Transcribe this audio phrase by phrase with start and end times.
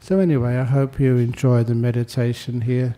[0.00, 2.96] So, anyway, I hope you enjoy the meditation here.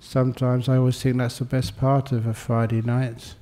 [0.00, 3.34] Sometimes I always think that's the best part of a Friday night,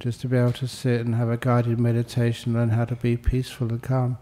[0.00, 3.16] just to be able to sit and have a guided meditation, learn how to be
[3.16, 4.18] peaceful and calm.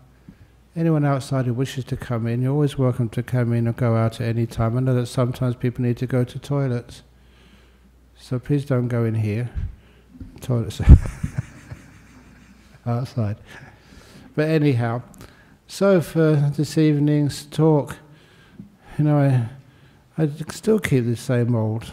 [0.75, 3.97] Anyone outside who wishes to come in, you're always welcome to come in or go
[3.97, 4.77] out at any time.
[4.77, 7.03] I know that sometimes people need to go to toilets,
[8.15, 9.51] so please don't go in here.
[10.41, 10.81] Toilets
[12.87, 13.37] outside.
[14.35, 15.03] But anyhow,
[15.69, 17.97] so for this evening's talk,
[18.99, 21.93] you know, I, I still keep the same old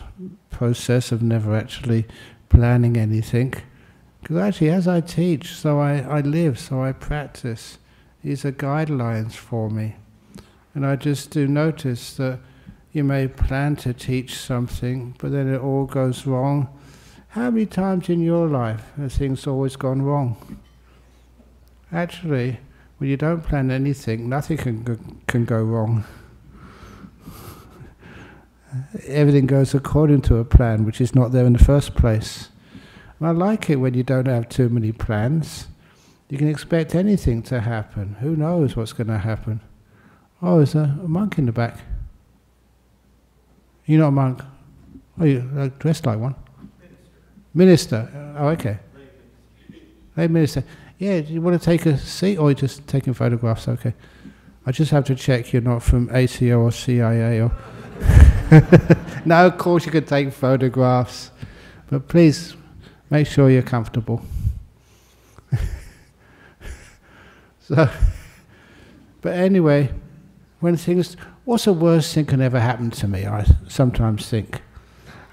[0.50, 2.06] process of never actually
[2.50, 3.54] planning anything.
[4.22, 7.78] Because actually, as I teach, so I, I live, so I practice.
[8.24, 9.96] These are guidelines for me.
[10.74, 12.40] And I just do notice that
[12.94, 16.70] you may plan to teach something, but then it all goes wrong.
[17.30, 20.60] How many times in your life have things always gone wrong?
[21.92, 22.60] Actually,
[23.04, 26.06] when you don't plan anything, nothing can go, can go wrong.
[29.08, 32.48] Everything goes according to a plan, which is not there in the first place.
[33.20, 35.68] And I like it when you don't have too many plans.
[36.30, 38.16] You can expect anything to happen.
[38.22, 39.60] Who knows what's going to happen?
[40.42, 41.80] Oh, there's a, a monk in the back.
[43.86, 44.42] You're not a monk.
[45.20, 46.36] Oh, you uh, dressed like one.
[47.54, 47.98] Minister.
[47.98, 48.36] Minister.
[48.38, 48.80] Oh, okay.
[50.16, 50.64] Hey, minister.
[51.04, 53.68] Yeah, do you want to take a seat or just taking photographs?
[53.68, 53.94] Okay.
[54.66, 57.52] I just have to check you're not from ASIO or CIA or.
[59.26, 61.32] no, of course you can take photographs,
[61.90, 62.56] but please
[63.10, 64.22] make sure you're comfortable.
[67.60, 67.90] so,
[69.20, 69.92] but anyway,
[70.62, 73.26] when things, what's the worst thing can ever happen to me?
[73.26, 74.62] I sometimes think,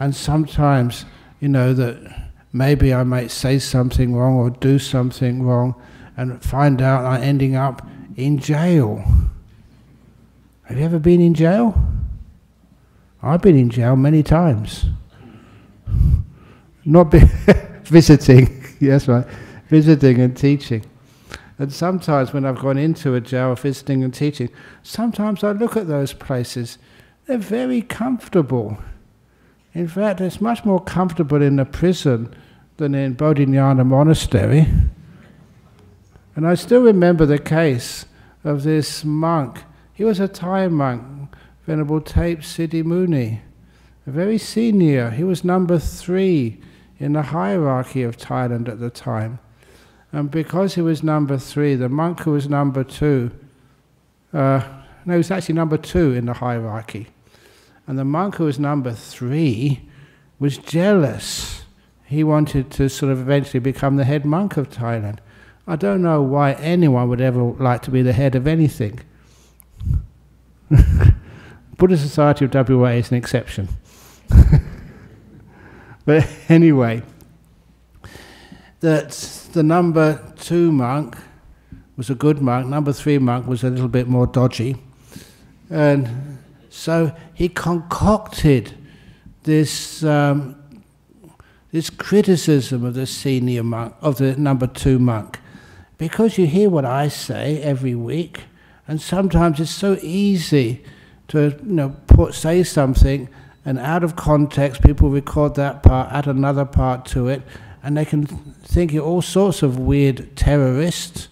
[0.01, 1.05] and sometimes,
[1.39, 5.75] you know that maybe I might say something wrong or do something wrong
[6.17, 9.05] and find out I'm ending up in jail.
[10.65, 11.75] Have you ever been in jail?
[13.23, 14.87] I've been in jail many times.
[16.85, 17.21] Not be
[17.85, 19.27] visiting, yes, right,
[19.69, 20.85] visiting and teaching.
[21.59, 24.49] And sometimes when I've gone into a jail visiting and teaching,
[24.83, 26.79] sometimes I look at those places,
[27.27, 28.79] they're very comfortable.
[29.75, 32.35] In fact, it's much more comfortable in a prison
[32.77, 34.67] than in Bodhinyana Monastery.
[36.35, 38.07] And I still remember the case
[38.43, 39.65] of this monk.
[39.93, 41.35] He was a Thai monk,
[41.67, 43.41] Venerable Tape Siddhi
[44.07, 45.11] a very senior.
[45.11, 46.61] He was number three
[46.99, 49.39] in the hierarchy of Thailand at the time.
[50.13, 53.31] And because he was number three, the monk who was number two,
[54.33, 54.63] uh,
[55.05, 57.09] no, he was actually number two in the hierarchy.
[57.91, 59.81] And the monk who was number three
[60.39, 61.65] was jealous.
[62.05, 65.19] He wanted to sort of eventually become the head monk of Thailand.
[65.67, 69.01] I don't know why anyone would ever like to be the head of anything.
[71.79, 73.69] Buddhist Society of WA is an exception.
[76.05, 77.03] but anyway,
[78.79, 79.11] that
[79.53, 81.17] the number two monk
[81.97, 84.77] was a good monk, number three monk was a little bit more dodgy.
[85.69, 86.30] And
[86.71, 88.73] so he concocted
[89.43, 90.57] this um,
[91.73, 95.39] this criticism of the senior monk, of the number two monk,
[95.99, 98.45] because you hear what I say every week,
[98.89, 100.85] and sometimes it's so easy
[101.29, 103.29] to you know put say something,
[103.65, 107.43] and out of context, people record that part, add another part to it,
[107.83, 111.29] and they can think you're all sorts of weird terrorists.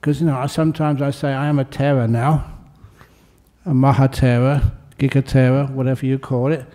[0.00, 2.51] Because you know, sometimes I say I am a terror now
[3.64, 6.66] a Mahathera, Gigatera, whatever you call it.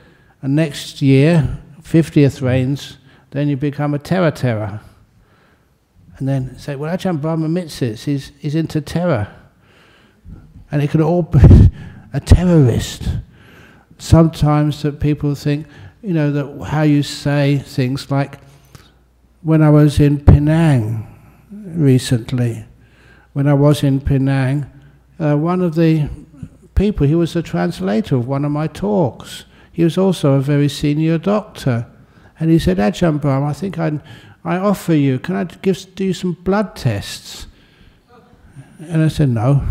[0.41, 2.97] And next year, 50th rains,
[3.31, 4.81] then you become a Terra Terra.
[6.17, 9.27] And then say, well, Ajahn Brahm admits, he's, he's into terror.
[10.71, 11.39] And it could all be
[12.13, 13.07] a terrorist.
[13.99, 15.67] Sometimes that people think,
[16.01, 18.39] you know, that how you say things like,
[19.41, 21.07] when I was in Penang
[21.51, 22.65] recently,
[23.33, 24.65] when I was in Penang,
[25.19, 26.09] uh, one of the
[26.77, 27.07] people.
[27.07, 29.45] He was the translator of one of my talks.
[29.71, 31.87] He was also a very senior doctor.
[32.39, 33.99] And he said, Ajahn Brahm, I think i
[34.45, 37.47] I offer you, can I give, do some blood tests?
[38.79, 39.61] And I said, no.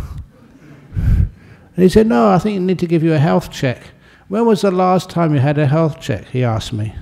[0.94, 3.92] And he said, no, I think you need to give you a health check.
[4.28, 6.26] When was the last time you had a health check?
[6.26, 6.94] He asked me.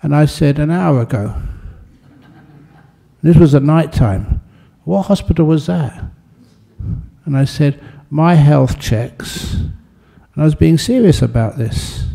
[0.00, 1.34] And I said, an hour ago.
[3.22, 4.40] This was at night time.
[4.84, 6.02] What hospital was that?
[7.26, 7.78] And I said,
[8.10, 12.06] my health checks, and I was being serious about this,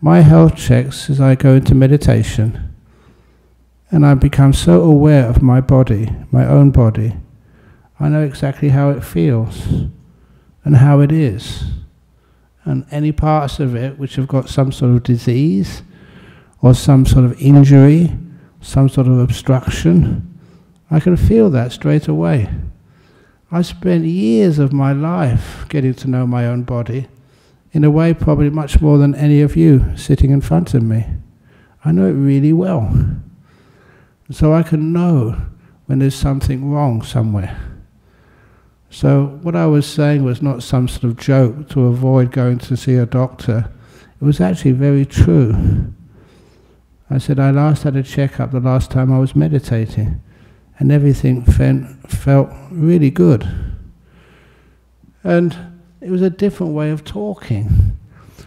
[0.00, 2.74] my health checks as I go into meditation,
[3.90, 7.14] and I become so aware of my body, my own body,
[8.02, 9.66] I know exactly how it feels
[10.64, 11.62] and how it is.
[12.64, 15.82] And any parts of it which have got some sort of disease
[16.60, 18.10] or some sort of injury,
[18.60, 20.40] some sort of obstruction,
[20.90, 22.48] I can feel that straight away.
[23.54, 27.08] I spent years of my life getting to know my own body
[27.72, 31.06] in a way probably much more than any of you sitting in front of me.
[31.84, 32.90] I know it really well.
[34.30, 35.36] So I can know
[35.84, 37.54] when there's something wrong somewhere.
[38.88, 42.76] So what I was saying was not some sort of joke to avoid going to
[42.76, 43.70] see a doctor.
[44.20, 45.92] It was actually very true.
[47.10, 50.22] I said I last had a checkup the last time I was meditating,
[50.82, 53.48] and everything felt really good.
[55.22, 55.56] And
[56.00, 57.96] it was a different way of talking.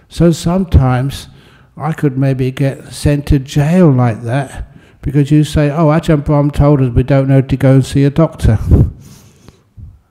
[0.10, 1.30] So sometimes
[1.78, 4.68] I could maybe get sent to jail like that
[5.02, 8.04] because you say, oh, Ajahn Brahm told us we don't know to go and see
[8.04, 8.60] a doctor.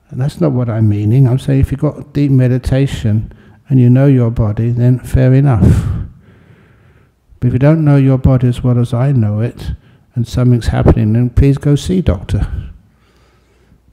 [0.09, 1.27] And that's not what I'm meaning.
[1.27, 3.33] I'm saying if you've got deep meditation
[3.67, 5.67] and you know your body, then fair enough.
[7.39, 9.73] But if you don't know your body as well as I know it,
[10.15, 12.47] and something's happening, then please go see doctor.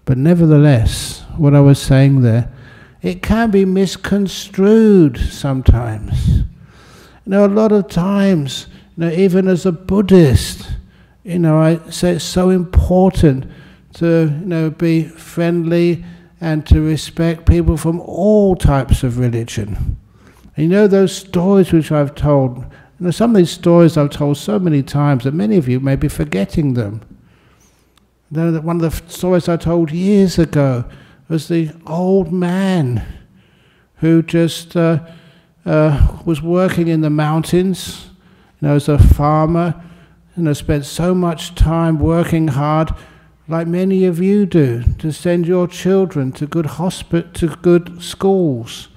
[0.04, 2.50] But nevertheless, what I was saying there,
[3.02, 6.38] it can be misconstrued sometimes.
[6.38, 6.44] You
[7.26, 8.66] know, a lot of times,
[8.96, 10.70] you know, even as a Buddhist,
[11.24, 13.46] you know, I say it's so important
[13.94, 16.04] to you know be friendly
[16.40, 19.96] and to respect people from all types of religion.
[20.56, 22.64] And you know those stories which I've told.
[23.02, 25.80] You know, some of these stories I've told so many times that many of you
[25.80, 27.02] may be forgetting them.
[28.30, 30.84] You know, one of the stories I told years ago
[31.28, 33.04] was the old man
[33.96, 35.00] who just uh,
[35.66, 38.08] uh, was working in the mountains,
[38.60, 39.82] you know, as a farmer,
[40.36, 42.92] and has spent so much time working hard
[43.48, 48.90] like many of you do, to send your children to good hospit- to good schools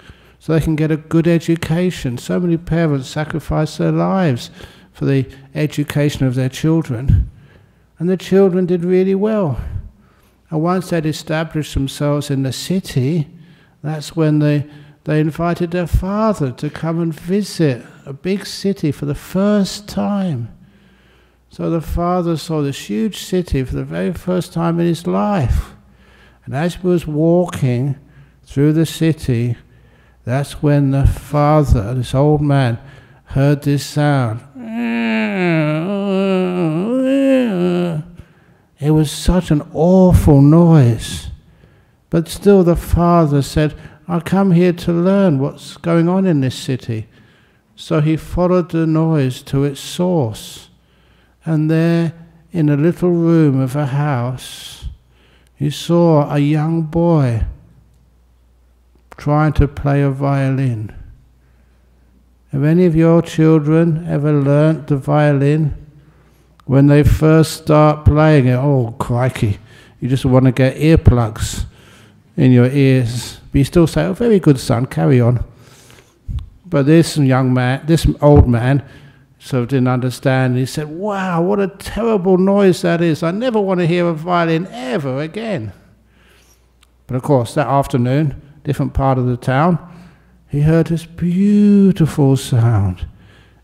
[0.46, 2.20] so they can get a good education.
[2.20, 4.52] So many parents sacrifice their lives
[4.94, 7.32] for the education of their children.
[7.98, 9.60] And the children did really well.
[10.52, 13.28] And once they'd established themselves in the city,
[13.82, 14.70] that's when they,
[15.06, 20.56] they invited their father to come and visit a big city for the first time.
[21.50, 25.74] So the father saw this huge city for the very first time in his life.
[26.46, 27.98] And as he was walking
[28.44, 29.58] through the city,
[30.26, 32.80] that's when the father, this old man,
[33.26, 34.42] heard this sound.
[38.80, 41.30] It was such an awful noise.
[42.10, 43.76] But still, the father said,
[44.08, 47.08] I come here to learn what's going on in this city.
[47.76, 50.70] So he followed the noise to its source.
[51.46, 52.14] And there,
[52.52, 54.86] in a little room of a house,
[55.56, 57.46] he saw a young boy
[59.18, 60.94] trying to play a violin.
[62.52, 65.76] Have any of your children ever learnt the violin?
[66.66, 69.60] When they first start playing it, oh crikey,
[70.00, 71.66] you just want to get earplugs
[72.38, 73.40] in your ears.
[73.52, 75.44] But you still say, oh, very good son, carry on.
[76.66, 78.84] But this young man, this old man,
[79.46, 80.58] sort of didn't understand.
[80.58, 83.22] He said, Wow, what a terrible noise that is.
[83.22, 85.72] I never want to hear a violin ever again.
[87.08, 89.80] But of course, that afternoon, different part of the town,
[90.50, 93.08] he heard this beautiful sound.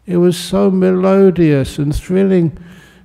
[0.06, 2.58] It was so melodious and thrilling.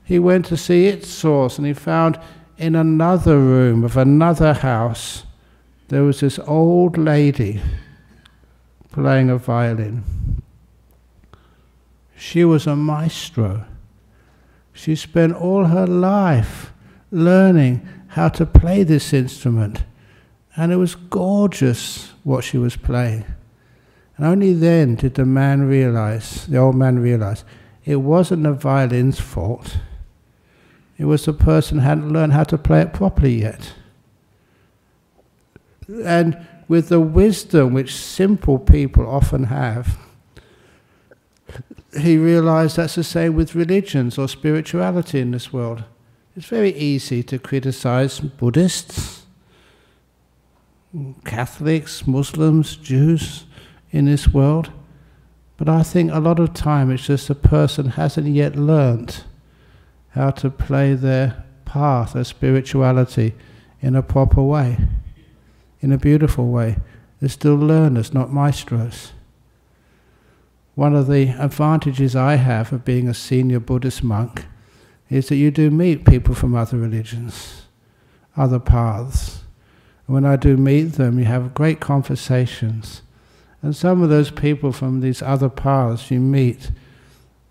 [0.04, 2.20] He went to see its source and he found
[2.59, 5.25] in another room of another house
[5.88, 7.61] there was this old lady
[8.90, 10.02] playing a violin.
[12.16, 13.64] She was a maestro.
[14.73, 16.73] She spent all her life
[17.11, 19.85] learning how to play this instrument.
[20.56, 23.25] And it was gorgeous what she was playing.
[24.16, 27.44] And only then did the man realize, the old man realize,
[27.84, 29.76] it wasn't the violin's fault.
[30.98, 33.75] It was the person hadn't learned how to play it properly yet.
[36.04, 39.98] And with the wisdom which simple people often have,
[42.00, 45.84] he realized that's the same with religions or spirituality in this world.
[46.34, 49.15] It's very easy to criticize Buddhists,
[51.25, 53.45] Catholics, Muslims, Jews
[53.90, 54.71] in this world,
[55.57, 59.25] but I think a lot of time it's just a person hasn't yet learnt
[60.11, 63.35] how to play their path of spirituality
[63.81, 64.78] in a proper way,
[65.81, 66.76] in a beautiful way.
[67.21, 69.12] They're still learners, not maestros.
[70.75, 74.45] One of the advantages I have of being a senior Buddhist monk
[75.09, 77.62] is that you do meet people from other religions,
[78.37, 79.43] other paths.
[80.06, 83.02] When I do meet them, you have great conversations.
[83.62, 86.70] And some of those people from these other paths you meet,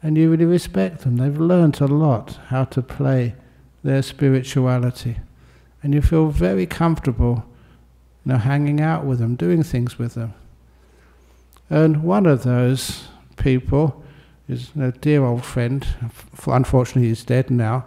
[0.01, 1.17] and you really respect them.
[1.17, 3.35] They've learnt a lot how to play
[3.83, 5.17] their spirituality.
[5.83, 7.45] And you feel very comfortable
[8.23, 10.33] you know, hanging out with them, doing things with them.
[11.69, 13.07] And one of those
[13.37, 14.03] people
[14.47, 15.85] is a dear old friend,
[16.45, 17.85] unfortunately he's dead now,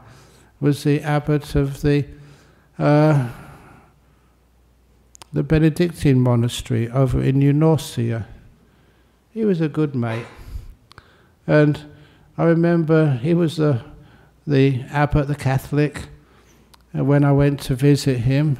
[0.60, 2.04] was the abbot of the
[2.78, 3.28] uh,
[5.32, 8.26] the Benedictine monastery over in New Norcia.
[9.30, 10.26] He was a good mate.
[11.46, 11.84] And
[12.36, 13.82] I remember he was the,
[14.46, 16.08] the abbot, the Catholic,
[16.92, 18.58] and when I went to visit him,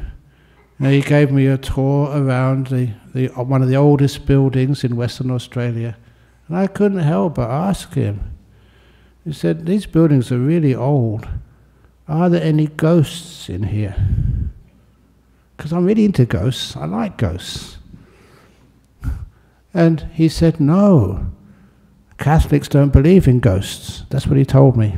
[0.78, 5.30] he gave me a tour around the, the, one of the oldest buildings in Western
[5.30, 5.96] Australia.
[6.46, 8.36] And I couldn't help but ask him.
[9.24, 11.26] He said, These buildings are really old.
[12.06, 13.96] Are there any ghosts in here?
[15.58, 16.76] Because I'm really into ghosts.
[16.76, 17.78] I like ghosts.
[19.74, 21.26] And he said, No,
[22.16, 24.04] Catholics don't believe in ghosts.
[24.08, 24.96] That's what he told me.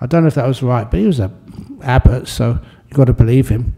[0.00, 3.06] I don't know if that was right, but he was an abbot, so you've got
[3.06, 3.74] to believe him.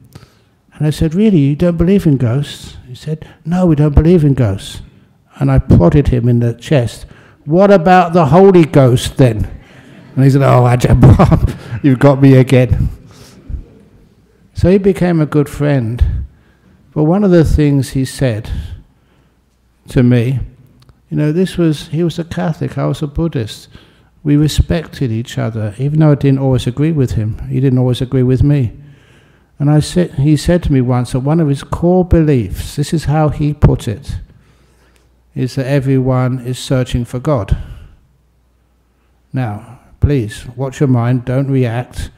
[0.75, 2.79] And I said, Really, you don't believe in ghosts?
[2.87, 4.81] He said, No, we don't believe in ghosts.
[5.37, 7.05] And I prodded him in the chest.
[7.45, 9.45] What about the Holy Ghost then?
[10.17, 12.89] And he said, Oh, Ajahn you've got me again.
[14.59, 16.27] So he became a good friend.
[16.93, 18.51] But one of the things he said
[19.91, 20.41] to me,
[21.09, 23.69] you know, this was, he was a Catholic, I was a Buddhist.
[24.25, 27.39] We respected each other, even though I didn't always agree with him.
[27.47, 28.73] He didn't always agree with me.
[29.61, 32.93] And I said, he said to me once that one of his core beliefs, this
[32.93, 34.19] is how he put it,
[35.37, 37.57] is that everyone is searching for God.
[39.33, 42.11] Now, please, watch your mind, don't react.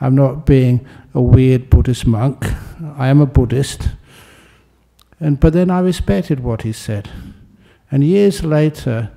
[0.00, 2.44] I'm not being a weird Buddhist monk.
[2.96, 3.88] I am a Buddhist.
[5.18, 7.08] And, but then I respected what he said.
[7.90, 9.10] And years later,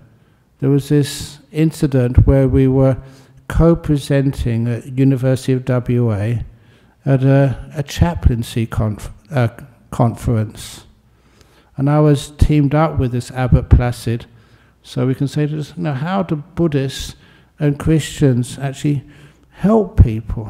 [0.60, 2.98] there was this incident where we were
[3.48, 6.44] co-presenting at University of WA
[7.06, 9.50] at a, a chaplaincy conf, uh,
[9.92, 10.86] conference.
[11.76, 14.26] And I was teamed up with this Abbot Placid,
[14.84, 17.16] so we can say to us, you know, how do Buddhists
[17.58, 19.04] and Christians actually
[19.60, 20.50] help people?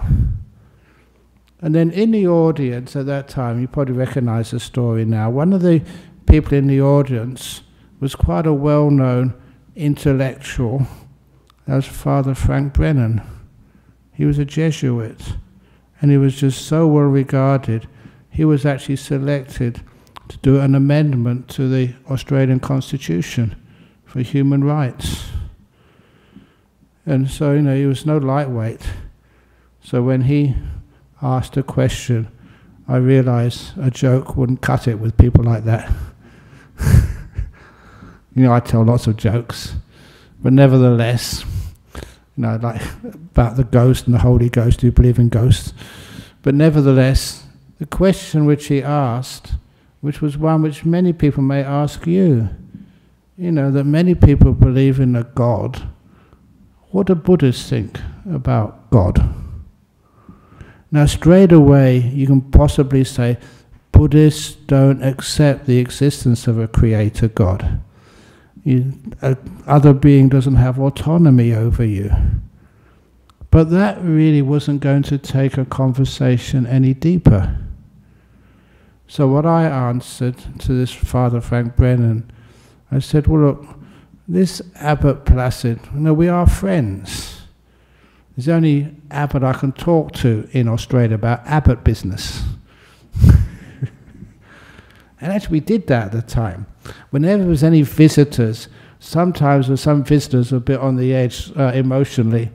[1.61, 5.51] And then in the audience at that time, you probably recognize the story now, one
[5.51, 5.83] of the
[6.27, 7.63] people in the audience
[7.99, 9.33] was quite a well known
[9.75, 10.85] intellectual.
[11.65, 13.21] That was Father Frank Brennan.
[14.13, 15.33] He was a Jesuit,
[16.01, 17.87] and he was just so well regarded.
[18.29, 19.81] He was actually selected
[20.27, 23.55] to do an amendment to the Australian Constitution
[24.05, 25.29] for human rights.
[27.09, 28.87] And so, you know, he was no lightweight.
[29.81, 30.53] So when he
[31.23, 32.27] asked a question,
[32.87, 35.91] I realised a joke wouldn't cut it with people like that.
[38.35, 39.73] you know, I tell lots of jokes,
[40.39, 41.43] but nevertheless,
[41.95, 45.73] you know, like about the ghost and the Holy Ghost, do you believe in ghosts?
[46.43, 47.43] But nevertheless,
[47.79, 49.55] the question which he asked,
[50.01, 52.49] which was one which many people may ask you,
[53.35, 55.89] you know, that many people believe in a God.
[56.91, 57.99] What do Buddhists think
[58.31, 59.35] about God?
[60.91, 63.37] Now, straight away, you can possibly say
[63.91, 67.81] Buddhists don't accept the existence of a creator God.
[68.63, 72.11] You, a other being doesn't have autonomy over you.
[73.51, 77.57] But that really wasn't going to take a conversation any deeper.
[79.07, 82.31] So, what I answered to this Father Frank Brennan,
[82.91, 83.78] I said, Well, look,
[84.29, 87.41] this Abbot Placid, know, we are friends.
[88.37, 92.43] There's only Abbot I can talk to in Australia about Abbot business.
[93.21, 93.41] and
[95.19, 96.67] actually, we did that at the time.
[97.09, 98.67] Whenever there was any visitors,
[98.99, 102.51] sometimes there were some visitors were a bit on the edge uh, emotionally.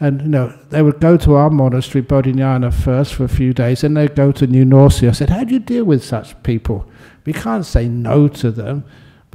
[0.00, 3.84] And you know, they would go to our monastery, Bodhinyana, first for a few days,
[3.84, 5.10] and they'd go to New Norcia.
[5.10, 6.88] I said, How do you deal with such people?
[7.26, 8.84] We can't say no to them,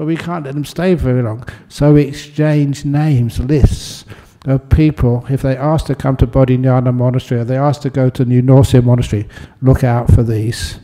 [0.01, 1.47] but we can't let them stay very long.
[1.69, 4.03] So we exchange names, lists
[4.45, 8.09] of people, if they ask to come to Bodhinyana Monastery or they ask to go
[8.09, 9.29] to New Norcia Monastery,
[9.61, 10.79] look out for these.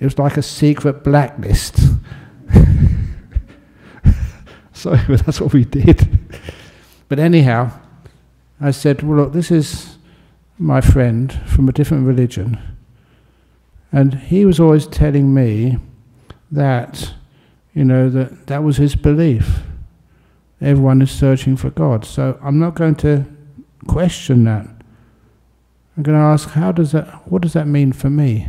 [0.00, 1.78] It was like a secret blacklist.
[4.74, 6.18] so that's what we did.
[7.08, 7.72] But anyhow,
[8.60, 9.96] I said, well, look, this is
[10.58, 12.60] my friend from a different religion.
[13.90, 15.78] And he was always telling me
[16.50, 17.14] that,
[17.74, 19.60] you know, that that was his belief
[20.60, 22.04] everyone is searching for God.
[22.04, 23.26] So I'm not going to
[23.88, 24.64] question that.
[25.96, 28.46] I'm going to ask, how does that, what does that mean for me?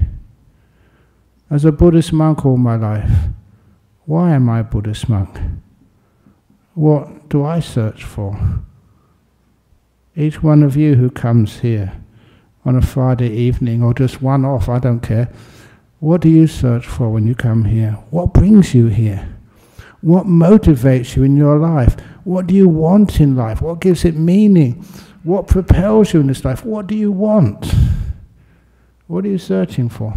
[1.53, 3.11] as a Buddhist monk all my life.
[4.05, 5.39] Why am I a Buddhist monk?
[6.73, 8.63] What do I search for?
[10.15, 11.93] Each one of you who comes here
[12.65, 15.31] on a Friday evening or just one off, I don't care.
[16.03, 17.91] What do you search for when you come here?
[18.09, 19.25] What brings you here?
[20.01, 21.95] What motivates you in your life?
[22.25, 23.61] What do you want in life?
[23.61, 24.85] What gives it meaning?
[25.23, 26.65] What propels you in this life?
[26.65, 27.73] What do you want?
[29.07, 30.13] What are you searching for?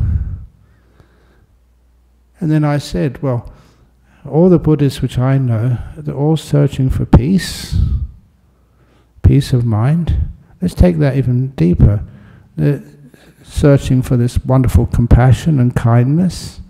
[2.40, 3.52] And then I said, well,
[4.28, 7.76] all the Buddhists which I know, they're all searching for peace,
[9.22, 10.32] peace of mind.
[10.60, 12.02] Let's take that even deeper.
[13.48, 16.60] Searching for this wonderful compassion and kindness.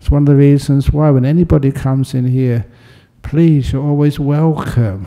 [0.00, 2.66] It's one of the reasons why when anybody comes in here,
[3.22, 5.06] please, you're always welcome.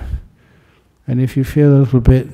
[1.07, 2.27] And if you feel a little bit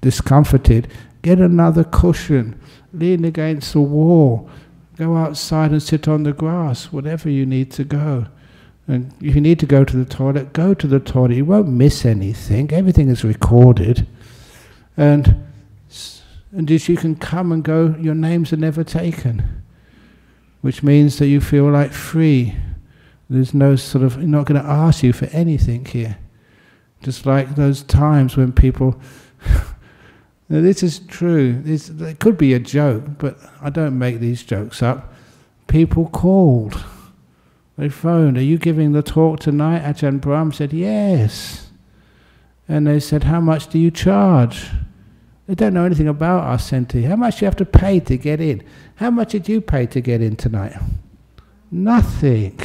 [0.00, 0.88] discomforted,
[1.22, 2.60] get another cushion,
[2.92, 4.48] lean against the wall,
[4.96, 8.26] go outside and sit on the grass, whatever you need to go.
[8.86, 11.36] And if you need to go to the toilet, go to the toilet.
[11.36, 12.72] You won't miss anything.
[12.72, 14.06] Everything is recorded.
[14.96, 15.47] And,
[16.52, 19.62] and as you can come and go, your names are never taken.
[20.60, 22.56] Which means that you feel like free.
[23.30, 26.18] There's no sort of, not going to ask you for anything here.
[27.02, 29.00] Just like those times when people,
[30.48, 34.42] now this is true, this, it could be a joke, but I don't make these
[34.42, 35.12] jokes up.
[35.68, 36.82] People called
[37.78, 39.82] they phoned, Are you giving the talk tonight?
[39.82, 41.70] Ajahn Brahm said, Yes.
[42.68, 44.66] And they said, How much do you charge?
[45.48, 47.00] They don't know anything about our centre.
[47.00, 48.62] How much do you have to pay to get in?
[48.96, 50.74] How much did you pay to get in tonight?
[51.70, 52.60] Nothing.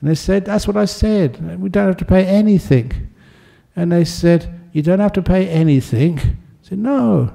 [0.00, 1.60] And they said, That's what I said.
[1.60, 3.10] We don't have to pay anything.
[3.74, 6.20] And they said, You don't have to pay anything?
[6.20, 7.32] I said, No.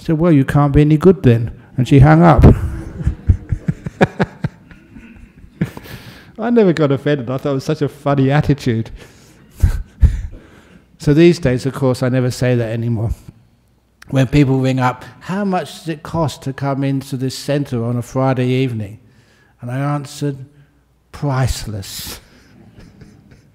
[0.00, 1.62] I said, Well, you can't be any good then.
[1.76, 2.46] And she hung up.
[6.38, 7.28] I never got offended.
[7.28, 8.90] I thought it was such a funny attitude.
[10.98, 13.10] so these days, of course, I never say that anymore.
[14.10, 17.96] When people ring up, how much does it cost to come into this centre on
[17.96, 19.00] a Friday evening?
[19.60, 20.46] And I answered,
[21.10, 22.20] priceless.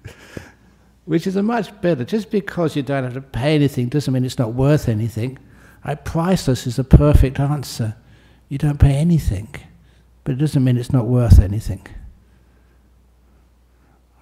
[1.06, 2.04] Which is a much better.
[2.04, 5.38] Just because you don't have to pay anything doesn't mean it's not worth anything.
[5.86, 6.04] Right?
[6.04, 7.96] Priceless is a perfect answer.
[8.48, 9.54] You don't pay anything,
[10.24, 11.86] but it doesn't mean it's not worth anything.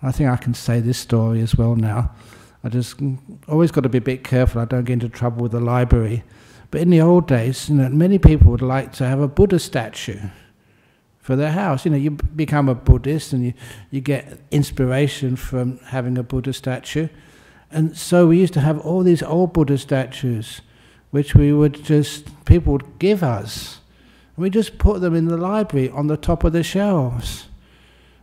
[0.03, 2.13] I think I can say this story as well now.
[2.63, 2.97] I just
[3.49, 6.25] always got to be a bit careful I don't get into trouble with the library.
[6.71, 9.59] But in the old days, you know, many people would like to have a Buddha
[9.59, 10.21] statue
[11.19, 11.85] for their house.
[11.85, 13.55] You know, you become a Buddhist and you,
[13.91, 17.09] you get inspiration from having a Buddha statue.
[17.71, 20.61] And so we used to have all these old Buddha statues,
[21.11, 23.81] which we would just, people would give us.
[24.37, 27.47] And we just put them in the library on the top of the shelves.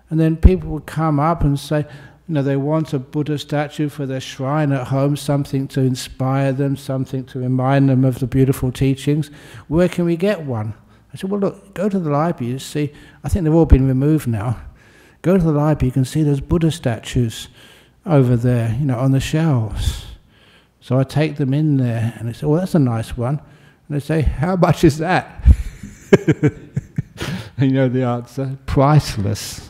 [0.10, 1.86] And then people would come up and say,
[2.28, 6.52] you know, they want a Buddha statue for their shrine at home, something to inspire
[6.52, 9.32] them, something to remind them of the beautiful teachings.
[9.70, 10.74] Where can we get one?
[11.14, 12.52] I said, well, look, go to the library.
[12.52, 12.92] You see,
[13.24, 14.60] I think they've all been removed now.
[15.22, 17.48] Go to the library, you can see those Buddha statues
[18.06, 20.06] over there, you know, on the shelves.
[20.82, 23.40] So I take them in there, and they say, well, that's a nice one.
[23.88, 25.46] And they say, how much is that?
[27.58, 29.67] you know the answer priceless.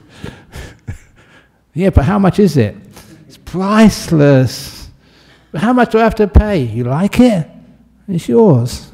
[1.78, 2.76] Yeah, but how much is it?
[3.28, 4.90] It's priceless.
[5.52, 6.64] But how much do I have to pay?
[6.64, 7.48] You like it?
[8.08, 8.92] It's yours.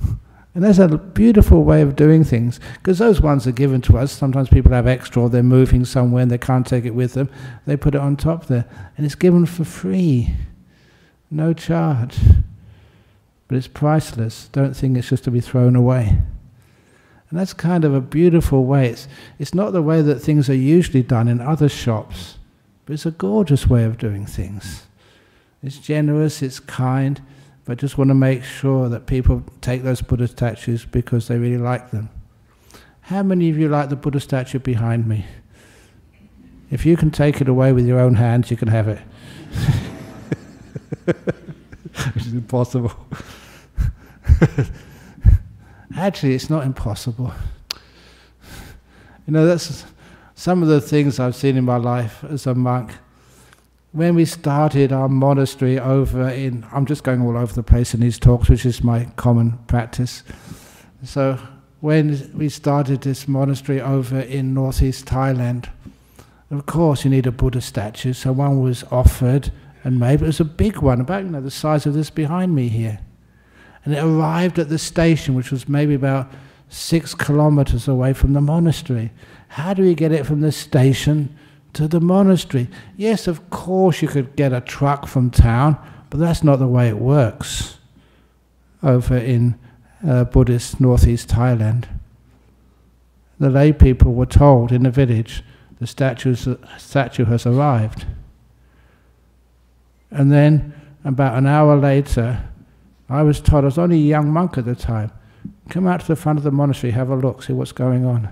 [0.00, 4.12] And that's a beautiful way of doing things, because those ones are given to us.
[4.12, 7.28] Sometimes people have extra, or they're moving somewhere and they can't take it with them.
[7.66, 8.64] They put it on top there,
[8.96, 10.34] and it's given for free,
[11.30, 12.16] no charge.
[13.46, 14.48] But it's priceless.
[14.52, 16.16] Don't think it's just to be thrown away.
[17.30, 18.90] And that's kind of a beautiful way.
[18.90, 19.08] It's,
[19.38, 22.38] it's not the way that things are usually done in other shops,
[22.84, 24.86] but it's a gorgeous way of doing things.
[25.62, 27.20] It's generous, it's kind,
[27.64, 31.38] but I just want to make sure that people take those Buddha statues because they
[31.38, 32.10] really like them.
[33.00, 35.26] How many of you like the Buddha statue behind me?
[36.70, 39.00] If you can take it away with your own hands, you can have it.
[42.14, 42.92] Which is impossible.
[45.96, 47.32] Actually, it's not impossible.
[49.26, 49.84] You know, that's
[50.34, 52.92] some of the things I've seen in my life as a monk.
[53.92, 58.00] When we started our monastery over in, I'm just going all over the place in
[58.00, 60.22] these talks, which is my common practice.
[61.02, 61.38] So,
[61.80, 65.68] when we started this monastery over in northeast Thailand,
[66.50, 68.12] of course, you need a Buddha statue.
[68.12, 69.50] So one was offered
[69.82, 72.54] and made, it was a big one, about you know the size of this behind
[72.54, 73.00] me here.
[73.86, 76.30] And it arrived at the station, which was maybe about
[76.68, 79.12] six kilometers away from the monastery.
[79.46, 81.34] How do we get it from the station
[81.74, 82.68] to the monastery?
[82.96, 85.78] Yes, of course, you could get a truck from town,
[86.10, 87.78] but that's not the way it works
[88.82, 89.56] over in
[90.04, 91.84] uh, Buddhist northeast Thailand.
[93.38, 95.44] The lay people were told in the village
[95.78, 98.04] the statue has arrived.
[100.10, 102.42] And then, about an hour later,
[103.08, 105.12] I was told, I was only a young monk at the time,
[105.68, 108.28] come out to the front of the monastery, have a look, see what's going on.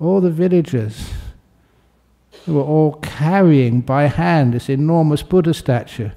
[0.00, 1.12] All the villagers
[2.46, 6.10] were all carrying by hand this enormous Buddha statue.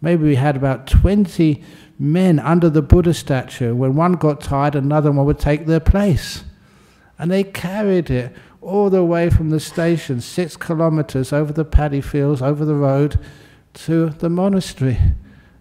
[0.00, 1.62] Maybe we had about 20
[1.98, 3.74] men under the Buddha statue.
[3.74, 6.44] When one got tired, another one would take their place.
[7.18, 12.00] And they carried it all the way from the station, six kilometers over the paddy
[12.00, 13.18] fields, over the road,
[13.74, 14.98] to the monastery.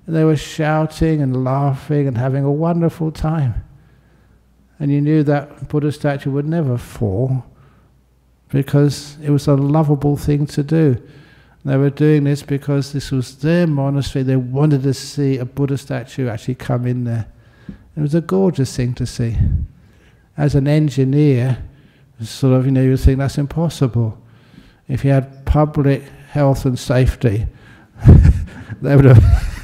[0.06, 3.64] And they were shouting and laughing and having a wonderful time.
[4.80, 7.46] And you knew that Buddha statue would never fall
[8.50, 11.02] because it was a lovable thing to do.
[11.66, 14.24] They were doing this because this was their monastery.
[14.24, 17.28] They wanted to see a Buddha statue actually come in there.
[17.96, 19.38] It was a gorgeous thing to see.
[20.36, 21.64] As an engineer,
[22.20, 24.22] sort of, you know, you think that's impossible.
[24.88, 27.48] If you had public health and safety,
[28.82, 29.63] they would have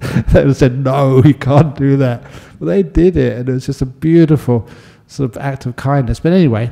[0.32, 2.22] they said, no, you can't do that.
[2.58, 4.68] But they did it, and it was just a beautiful
[5.06, 6.20] sort of act of kindness.
[6.20, 6.70] But anyway,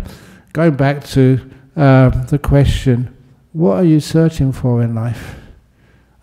[0.53, 1.41] going back to
[1.77, 3.15] uh, the question,
[3.53, 5.37] what are you searching for in life?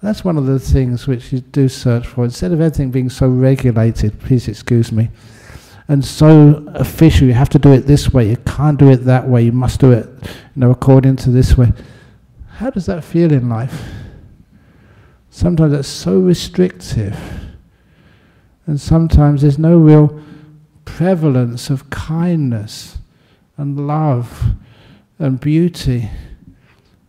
[0.01, 2.25] That's one of the things which you do search for.
[2.25, 5.09] Instead of everything being so regulated, please excuse me,
[5.87, 9.27] and so official, you have to do it this way, you can't do it that
[9.27, 11.71] way, you must do it you know, according to this way.
[12.57, 13.83] How does that feel in life?
[15.35, 17.17] Sometimes that's so restrictive.
[18.67, 20.21] And sometimes there's no real
[20.85, 22.99] prevalence of kindness
[23.57, 24.51] and love
[25.17, 26.11] and beauty.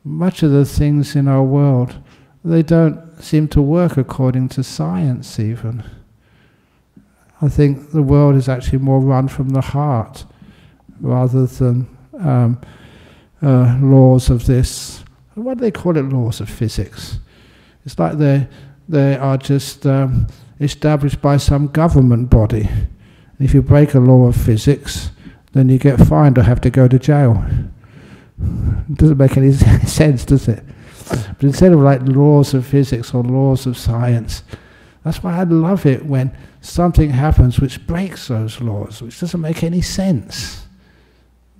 [0.05, 2.03] Much of the things in our world,
[2.43, 5.85] they don't seem to work according to science even.
[7.43, 10.25] I think the world is actually more run from the heart
[10.99, 12.59] rather than um,
[13.43, 15.05] uh, laws of this.
[15.35, 16.09] What do they call it?
[16.09, 17.19] Laws of physics.
[17.85, 18.49] It's like they
[18.89, 20.27] they are just um,
[20.61, 22.69] established by some government body.
[23.41, 25.11] If you break a law of physics,
[25.53, 27.45] then you get fined or have to go to jail.
[28.41, 29.53] It doesn't make any
[29.87, 30.63] sense, does it?
[31.09, 34.43] But instead of like laws of physics or laws of science,
[35.03, 39.63] that's why I love it when something happens which breaks those laws, which doesn't make
[39.63, 40.67] any sense.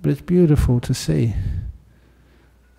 [0.01, 1.33] But it's beautiful to see.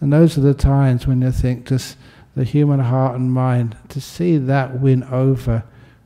[0.00, 1.96] And those are the times when you think just
[2.36, 5.64] the human heart and mind, to see that win over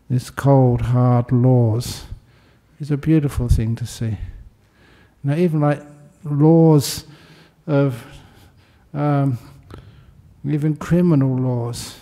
[0.08, 2.04] this cold, hard laws
[2.78, 4.16] is a beautiful thing to see.
[5.22, 5.82] Now, even like
[6.24, 7.04] laws
[7.66, 8.02] of,
[8.94, 9.38] um,
[10.48, 11.98] even criminal laws.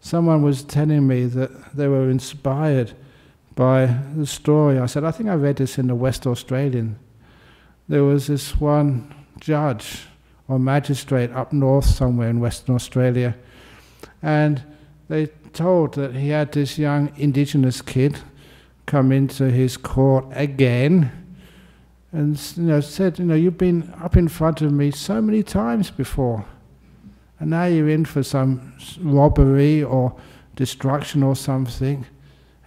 [0.00, 2.92] Someone was telling me that they were inspired
[3.54, 4.78] by the story.
[4.78, 6.98] I said, I think I read this in the West Australian.
[7.88, 10.06] There was this one judge
[10.48, 13.36] or magistrate up north somewhere in Western Australia,
[14.22, 14.62] and
[15.08, 18.18] they told that he had this young indigenous kid
[18.86, 21.12] come into his court again
[22.12, 25.42] and you know said, you know, you've been up in front of me so many
[25.42, 26.44] times before,
[27.38, 30.14] and now you're in for some robbery or
[30.56, 32.04] destruction or something.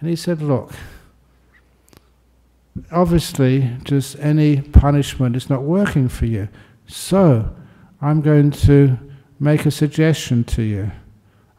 [0.00, 0.72] And he said, look,
[2.90, 6.48] obviously, just any punishment is not working for you.
[6.86, 7.54] So,
[8.00, 8.98] I'm going to
[9.38, 10.90] make a suggestion to you.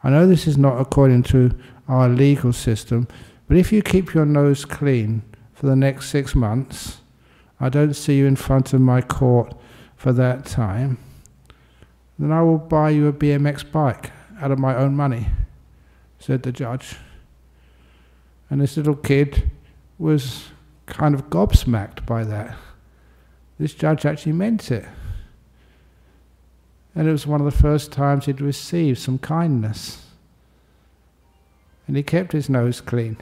[0.06, 1.50] I know this is not according to
[1.88, 3.08] our legal system,
[3.48, 6.98] but if you keep your nose clean for the next six months,
[7.58, 9.52] I don't see you in front of my court
[9.96, 10.98] for that time,
[12.20, 15.26] then I will buy you a BMX bike out of my own money,
[16.20, 16.98] said the judge.
[18.48, 19.50] And this little kid
[19.98, 20.50] was
[20.86, 22.56] kind of gobsmacked by that.
[23.58, 24.84] This judge actually meant it.
[26.96, 30.02] And it was one of the first times he'd received some kindness.
[31.86, 33.18] And he kept his nose clean.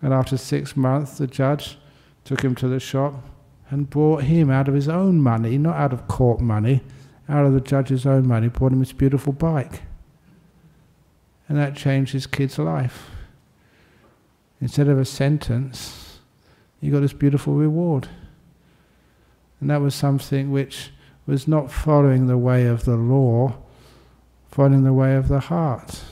[0.00, 1.76] And after six months, the judge
[2.24, 3.14] took him to the shop
[3.68, 6.82] and bought him out of his own money, not out of court money,
[7.28, 9.82] out of the judge's own money, bought him this beautiful bike.
[11.48, 13.10] And that changed his kid's life.
[14.60, 16.20] Instead of a sentence,
[16.80, 18.08] he got this beautiful reward.
[19.60, 20.90] And that was something which
[21.26, 23.56] was not following the way of the law,
[24.50, 26.02] following the way of the heart.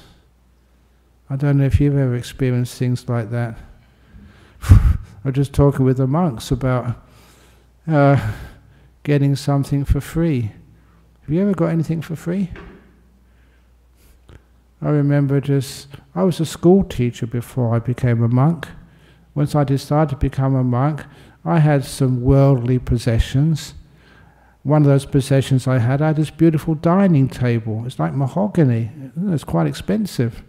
[1.31, 3.57] I don't know if you've ever experienced things like that.
[4.62, 6.96] I was just talking with the monks about
[7.88, 8.33] uh,
[9.05, 10.53] getting something for free.
[11.22, 12.50] Have you ever got anything for free?
[14.83, 18.68] I remember just, I was a school teacher before I became a monk.
[19.35, 21.05] Once I decided to become a monk,
[21.44, 23.74] I had some worldly possessions.
[24.64, 27.85] One of those possessions I had, I had this beautiful dining table.
[27.87, 28.90] It's like mahogany.
[29.29, 30.42] It's quite expensive.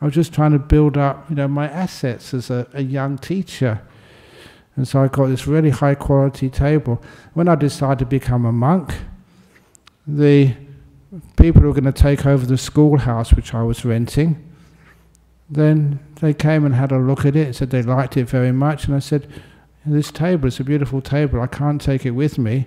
[0.00, 3.18] I was just trying to build up, you know, my assets as a, a young
[3.18, 3.82] teacher.
[4.76, 7.02] And so I got this really high quality table.
[7.34, 8.94] When I decided to become a monk,
[10.06, 10.54] the
[11.36, 14.42] people who were going to take over the schoolhouse which I was renting,
[15.50, 18.86] then they came and had a look at it, said they liked it very much,
[18.86, 19.28] and I said,
[19.84, 22.66] This table is a beautiful table, I can't take it with me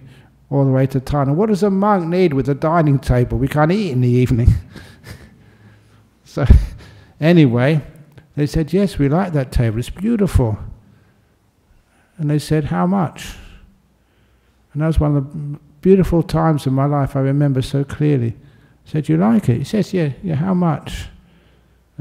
[0.49, 1.27] all the way to town.
[1.27, 3.37] And what does a monk need with a dining table?
[3.37, 4.53] We can't eat in the evening.
[6.23, 6.45] so,
[7.19, 7.81] anyway,
[8.35, 10.57] they said, Yes, we like that table, it's beautiful.
[12.17, 13.35] And they said, How much?
[14.73, 18.35] And that was one of the beautiful times in my life I remember so clearly.
[18.85, 19.57] I said, You like it?
[19.57, 21.07] He says, Yeah, yeah, how much?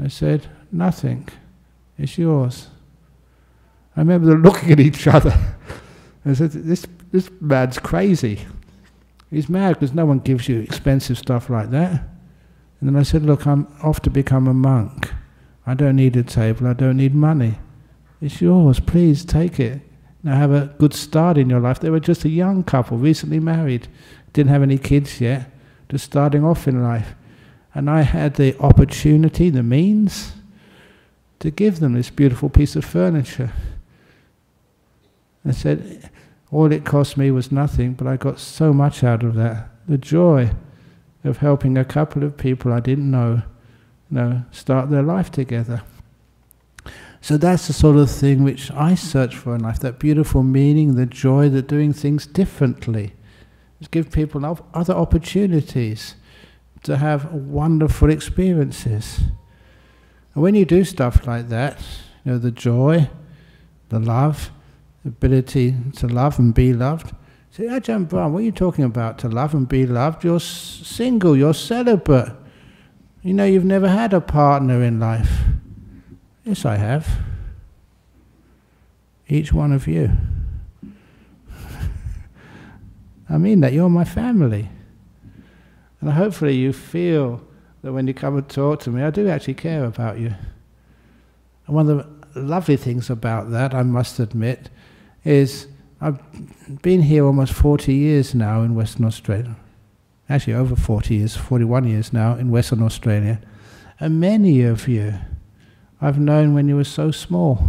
[0.01, 1.27] I said, Nothing.
[1.97, 2.67] It's yours.
[3.95, 5.35] I remember them looking at each other.
[6.25, 8.45] I said, This this man's crazy.
[9.29, 12.03] He's mad because no one gives you expensive stuff like that.
[12.79, 15.11] And then I said, Look, I'm off to become a monk.
[15.65, 17.59] I don't need a table, I don't need money.
[18.21, 19.81] It's yours, please take it.
[20.23, 21.79] Now have a good start in your life.
[21.79, 23.87] They were just a young couple, recently married,
[24.33, 25.51] didn't have any kids yet,
[25.89, 27.15] just starting off in life.
[27.75, 30.33] And I had the opportunity, the means,
[31.39, 33.51] to give them this beautiful piece of furniture.
[35.45, 36.09] I said,
[36.51, 39.69] all it cost me was nothing, but I got so much out of that.
[39.87, 40.51] The joy
[41.23, 43.41] of helping a couple of people I didn't know,
[44.09, 45.81] you know start their life together.
[47.19, 50.95] So that's the sort of thing which I search for in life, that beautiful meaning,
[50.95, 53.13] the joy, the doing things differently.
[53.79, 56.15] Just give people other opportunities
[56.83, 59.19] to have wonderful experiences.
[60.33, 61.79] And when you do stuff like that,
[62.23, 63.09] you know, the joy,
[63.89, 64.51] the love,
[65.07, 67.13] ability to love and be loved.
[67.51, 69.17] Say, Ajahn Brahm, what are you talking about?
[69.19, 70.23] To love and be loved?
[70.23, 72.33] You're single, you're celibate.
[73.23, 75.41] You know, you've never had a partner in life.
[76.43, 77.07] Yes, I have.
[79.27, 80.11] Each one of you.
[83.29, 84.69] I mean that you're my family.
[85.99, 87.41] And hopefully you feel
[87.81, 90.35] that when you come and talk to me, I do actually care about you.
[91.65, 91.97] And one of
[92.33, 94.69] the lovely things about that, I must admit,
[95.27, 95.67] is
[95.99, 96.19] I've
[96.81, 99.55] been here almost 40 years now in Western Australia.
[100.29, 103.39] Actually, over 40 years, 41 years now in Western Australia.
[103.99, 105.15] And many of you
[105.99, 107.59] I've known when you were so small.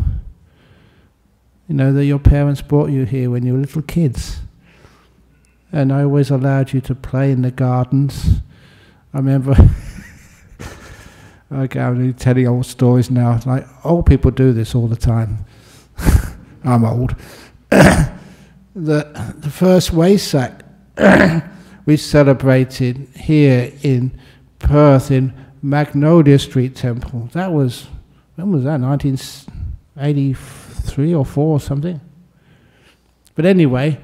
[1.66, 4.40] You know, that your parents brought you here when you were little kids.
[5.72, 8.40] And I always allowed you to play in the gardens.
[9.12, 9.54] I remember,
[11.52, 13.38] okay, I'm telling old stories now.
[13.44, 15.44] Like, old people do this all the time.
[16.64, 17.14] I'm old.
[17.70, 18.12] the,
[18.74, 20.62] the first Wesak
[21.86, 24.18] we celebrated here in
[24.58, 27.30] Perth in Magnolia Street Temple.
[27.32, 27.86] That was,
[28.36, 28.80] when was that?
[28.80, 32.00] 1983 or 4 or something?
[33.34, 33.98] But anyway,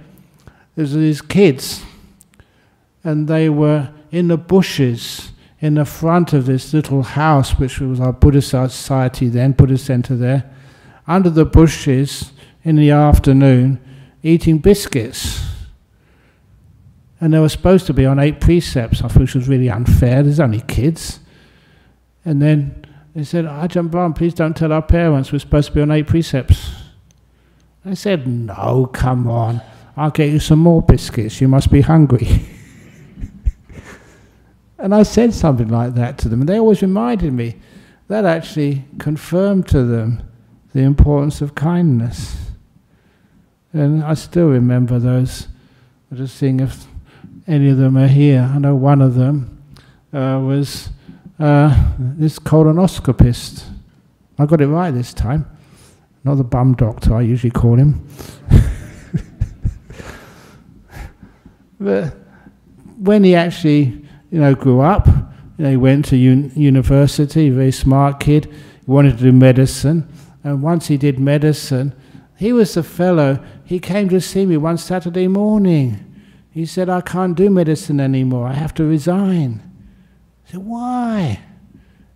[0.77, 1.83] there's these kids,
[3.03, 7.99] and they were in the bushes in the front of this little house, which was
[7.99, 10.53] our Buddhist society then, Buddhist center there.
[11.07, 12.33] Under the bushes,
[12.65, 13.79] in the afternoon
[14.23, 15.43] eating biscuits.
[17.21, 20.23] And they were supposed to be on eight precepts, I thought which was really unfair.
[20.23, 21.21] There's only kids.
[22.25, 25.81] And then they said, Ajahn Brahm, please don't tell our parents we're supposed to be
[25.81, 26.73] on eight precepts.
[27.85, 29.61] I said, No, come on.
[29.97, 31.41] I'll get you some more biscuits.
[31.41, 32.45] You must be hungry.
[34.79, 37.57] and I said something like that to them, and they always reminded me.
[38.09, 40.29] That actually confirmed to them
[40.75, 42.44] the importance of kindness.
[43.75, 45.49] And I still remember those.
[46.09, 46.87] I'm just seeing if
[47.49, 48.49] any of them are here.
[48.55, 49.61] I know one of them
[50.13, 50.91] uh, was
[51.41, 53.65] uh, this colonoscopist.
[54.39, 55.51] I got it right this time.
[56.23, 58.07] Not the bum doctor I usually call him.
[61.81, 62.17] but
[62.97, 67.73] when he actually, you know, grew up, you know, he went to un- university, very
[67.73, 68.45] smart kid.
[68.45, 70.09] He wanted to do medicine,
[70.45, 71.93] and once he did medicine,
[72.37, 76.01] he was the fellow, he came to see me one Saturday morning.
[76.51, 79.63] He said, I can't do medicine anymore, I have to resign.
[80.47, 81.41] I said, Why?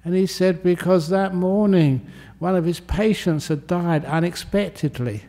[0.04, 2.06] And he said, Because that morning
[2.38, 5.24] one of his patients had died unexpectedly.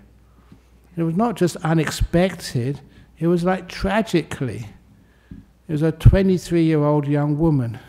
[0.96, 2.82] It was not just unexpected,
[3.18, 4.68] it was like tragically.
[5.68, 7.80] It was a 23 year old young woman.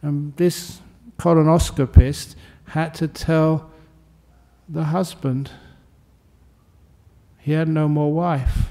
[0.00, 0.80] And this
[1.18, 3.70] colonoscopist had to tell
[4.68, 5.50] the husband
[7.48, 8.68] he had no more wife.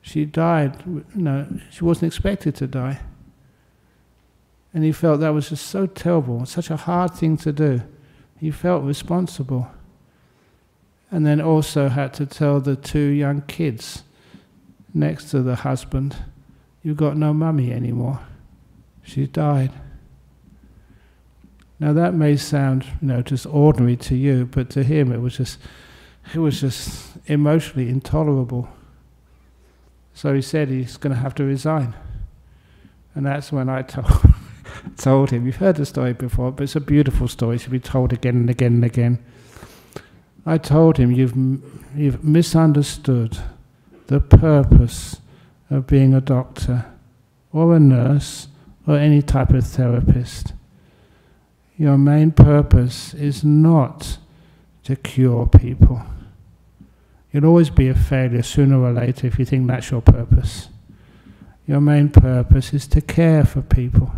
[0.00, 0.82] She died,
[1.14, 3.00] no, she wasn't expected to die.
[4.72, 7.82] And he felt that was just so terrible, such a hard thing to do.
[8.40, 9.70] He felt responsible.
[11.10, 14.04] And then also had to tell the two young kids
[14.94, 16.16] next to the husband,
[16.82, 18.20] You've got no mummy anymore.
[19.02, 19.70] She died.
[21.78, 25.36] Now that may sound, you know, just ordinary to you, but to him it was
[25.36, 25.58] just,
[26.32, 28.68] it was just emotionally intolerable.
[30.14, 31.94] So he said he's going to have to resign,
[33.14, 34.34] and that's when I told
[34.96, 35.46] told him.
[35.46, 37.56] You've heard the story before, but it's a beautiful story.
[37.56, 39.24] It should be told again and again and again.
[40.46, 41.34] I told him you've
[41.96, 43.38] you've misunderstood
[44.06, 45.20] the purpose
[45.70, 46.86] of being a doctor,
[47.52, 48.48] or a nurse,
[48.86, 50.52] or any type of therapist.
[51.76, 54.18] Your main purpose is not
[54.84, 56.02] to cure people.
[57.34, 60.68] You'll always be a failure sooner or later if you think that's your purpose.
[61.66, 64.12] Your main purpose is to care for people.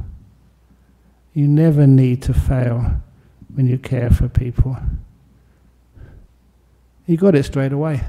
[1.33, 3.01] You never need to fail
[3.55, 4.77] when you care for people.
[7.07, 8.03] He got it straight away.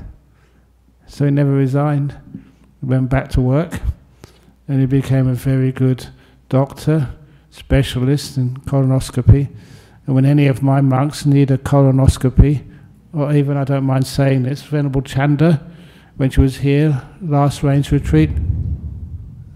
[1.06, 2.14] So he never resigned.
[2.82, 3.80] He went back to work
[4.68, 6.08] and he became a very good
[6.50, 7.16] doctor
[7.50, 9.48] specialist in colonoscopy.
[10.06, 12.67] And when any of my monks need a colonoscopy,
[13.14, 15.66] or even I don't mind saying this, Venerable Chanda,
[16.18, 18.30] when she was here last rains retreat,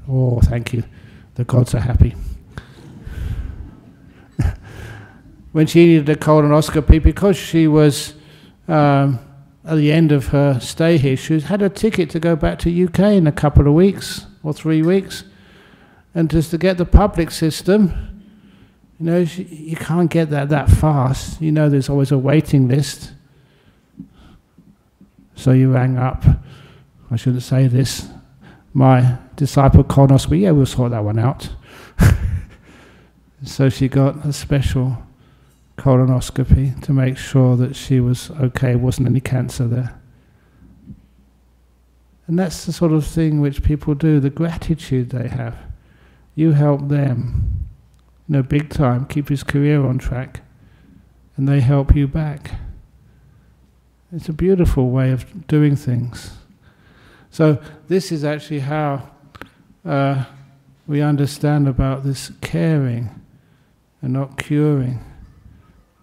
[0.08, 0.84] oh, thank you,
[1.36, 2.16] the gods are happy.
[5.52, 8.14] when she needed a colonoscopy, because she was
[8.68, 9.20] um,
[9.66, 12.86] at the end of her stay here, she had a ticket to go back to
[12.86, 15.24] UK in a couple of weeks or three weeks.
[16.14, 18.26] And just to get the public system,
[19.00, 21.42] you know, you can't get that that fast.
[21.42, 23.14] You know, there's always a waiting list.
[25.36, 26.24] So you rang up.
[27.10, 28.10] I shouldn't say this.
[28.74, 31.50] My disciple Konos, well, yeah, we'll sort that one out.
[33.44, 34.98] so she got a special
[35.78, 40.00] colonoscopy to make sure that she was okay, wasn't any cancer there.
[42.28, 45.58] And that's the sort of thing which people do, the gratitude they have.
[46.36, 47.68] You help them,
[48.28, 50.42] you know, big time, keep his career on track,
[51.36, 52.52] and they help you back.
[54.12, 56.32] It's a beautiful way of doing things.
[57.30, 59.10] So, this is actually how
[59.86, 60.26] uh,
[60.86, 63.10] we understand about this caring
[64.02, 65.00] and not curing.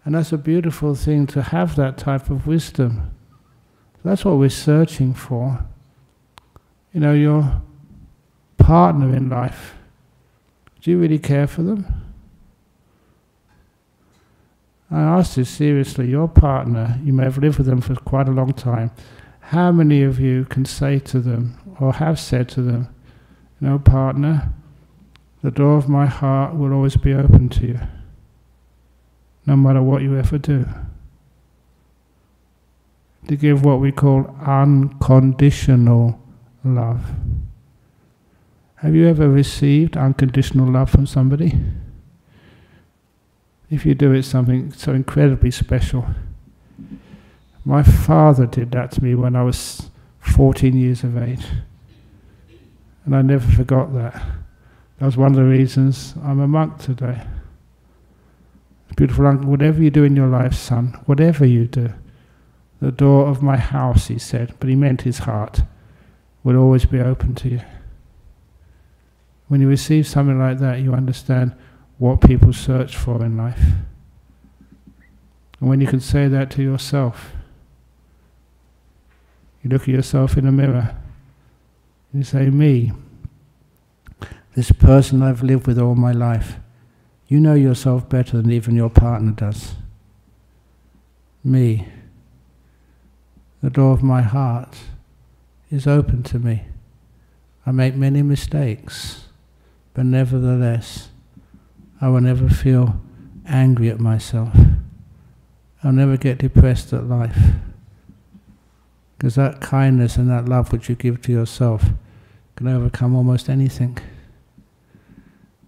[0.05, 3.15] And that's a beautiful thing to have that type of wisdom.
[4.05, 5.67] That's what we're searching for.
[6.95, 7.61] You know, your
[8.57, 9.75] partner in life
[10.81, 12.08] do you really care for them?
[14.91, 16.09] I ask this seriously.
[16.09, 18.91] Your partner, you may have lived with them for quite a long time.
[19.41, 22.89] How many of you can say to them, or have said to them,
[23.61, 24.53] know, partner,
[25.43, 27.81] the door of my heart will always be open to you,
[29.47, 30.67] no matter what you ever do?
[33.27, 36.19] To give what we call unconditional
[36.65, 37.11] love.
[38.77, 41.59] Have you ever received unconditional love from somebody?
[43.71, 46.07] If you do, it's something so incredibly special.
[47.65, 51.45] My father did that to me when I was 14 years of age.
[53.05, 54.15] And I never forgot that.
[54.99, 57.23] That was one of the reasons I'm a monk today.
[58.97, 61.93] Beautiful uncle, whatever you do in your life, son, whatever you do,
[62.81, 65.63] the door of my house, he said, but he meant his heart,
[66.43, 67.61] will always be open to you.
[69.47, 71.55] When you receive something like that, you understand
[71.99, 73.61] what people search for in life.
[75.61, 77.33] And when you can say that to yourself,
[79.63, 80.95] you look at yourself in a mirror,
[82.13, 82.93] and you say, Me,
[84.55, 86.57] this person I've lived with all my life,
[87.27, 89.75] you know yourself better than even your partner does.
[91.45, 91.89] Me,
[93.63, 94.77] the door of my heart
[95.71, 96.63] is open to me.
[97.67, 99.27] I make many mistakes.
[99.95, 101.09] But nevertheless,
[102.01, 103.01] I will never feel
[103.47, 104.55] angry at myself.
[105.83, 107.39] I'll never get depressed at life.
[109.17, 111.85] Because that kindness and that love which you give to yourself
[112.57, 113.99] can overcome almost anything.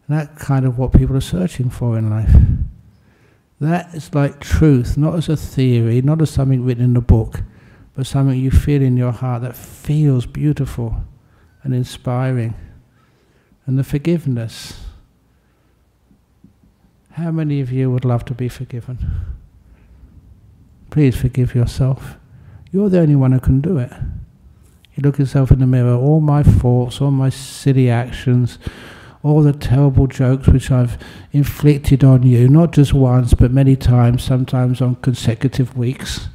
[0.08, 2.34] And kind of what people are searching for in life.
[3.60, 7.42] That is like truth, not as a theory, not as something written in a book,
[7.94, 10.96] but something you feel in your heart that feels beautiful
[11.62, 12.54] and inspiring.
[13.66, 14.80] And the forgiveness.
[17.12, 18.98] How many of you would love to be forgiven?
[20.90, 22.16] Please forgive yourself.
[22.72, 23.92] You're the only one who can do it.
[24.94, 28.58] You look yourself in the mirror, all my faults, all my silly actions,
[29.22, 30.98] all the terrible jokes which I've
[31.32, 36.28] inflicted on you, not just once, but many times, sometimes on consecutive weeks.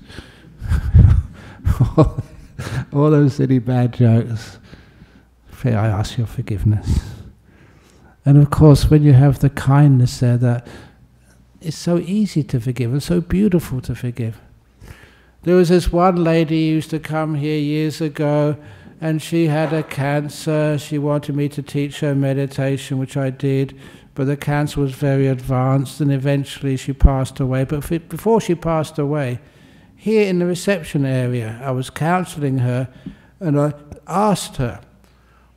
[1.98, 4.60] all those silly bad jokes.
[5.64, 7.15] I ask your forgiveness.
[8.26, 10.68] And of course, when you have the kindness there, that
[11.62, 14.40] it's so easy to forgive and so beautiful to forgive.
[15.44, 18.58] There was this one lady who used to come here years ago,
[19.00, 20.78] and she had a cancer.
[20.80, 23.78] She wanted me to teach her meditation, which I did,
[24.16, 27.64] but the cancer was very advanced, and eventually she passed away.
[27.64, 29.40] But before she passed away,
[29.96, 32.88] here in the reception area, I was counseling her,
[33.40, 33.74] and I
[34.08, 34.82] asked her,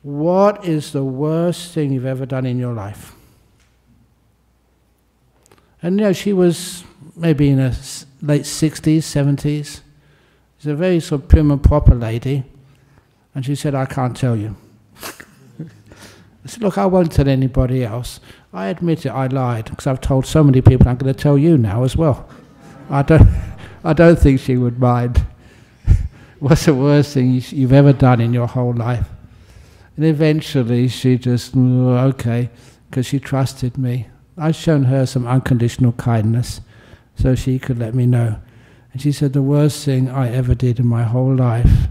[0.01, 3.13] What is the worst thing you've ever done in your life?
[5.81, 6.83] And you know, she was
[7.15, 7.75] maybe in her
[8.21, 9.81] late 60s, 70s.
[10.57, 12.43] She's a very sort of prim and proper lady.
[13.35, 14.55] And she said, I can't tell you.
[15.03, 18.19] I said, Look, I won't tell anybody else.
[18.51, 21.37] I admit it, I lied, because I've told so many people I'm going to tell
[21.37, 22.27] you now as well.
[22.89, 23.29] I don't,
[23.83, 25.25] I don't think she would mind.
[26.39, 29.07] What's the worst thing you've ever done in your whole life?
[29.99, 32.49] And eventually she just, mm, okay,
[32.89, 34.07] because she trusted me.
[34.37, 36.61] I'd shown her some unconditional kindness
[37.17, 38.39] so she could let me know.
[38.93, 41.89] And she said, The worst thing I ever did in my whole life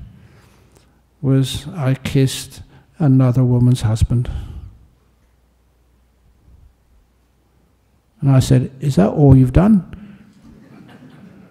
[1.21, 2.63] was I kissed
[2.99, 4.31] another woman's husband.
[8.23, 9.98] And I said, Is that all you've done?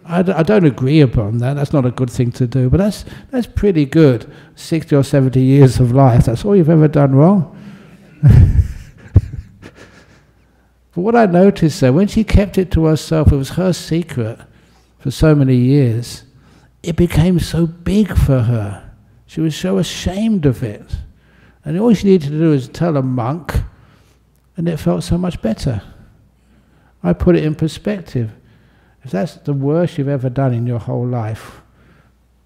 [0.07, 1.55] I d- I don't agree upon that.
[1.55, 4.31] That's not a good thing to do, but that's, that's pretty good.
[4.55, 7.53] 60 or 70 years of life, that's all you've ever done wrong.
[10.97, 14.39] But what I noticed though, when she kept it to herself, it was her secret
[14.97, 16.23] for so many years,
[16.81, 18.91] it became so big for her.
[19.27, 20.97] She was so ashamed of it.
[21.63, 23.61] And all she needed to do was tell a monk,
[24.55, 25.83] and it felt so much better.
[27.03, 28.31] I put it in perspective.
[29.07, 31.61] If that's the worst you've ever done in your whole life,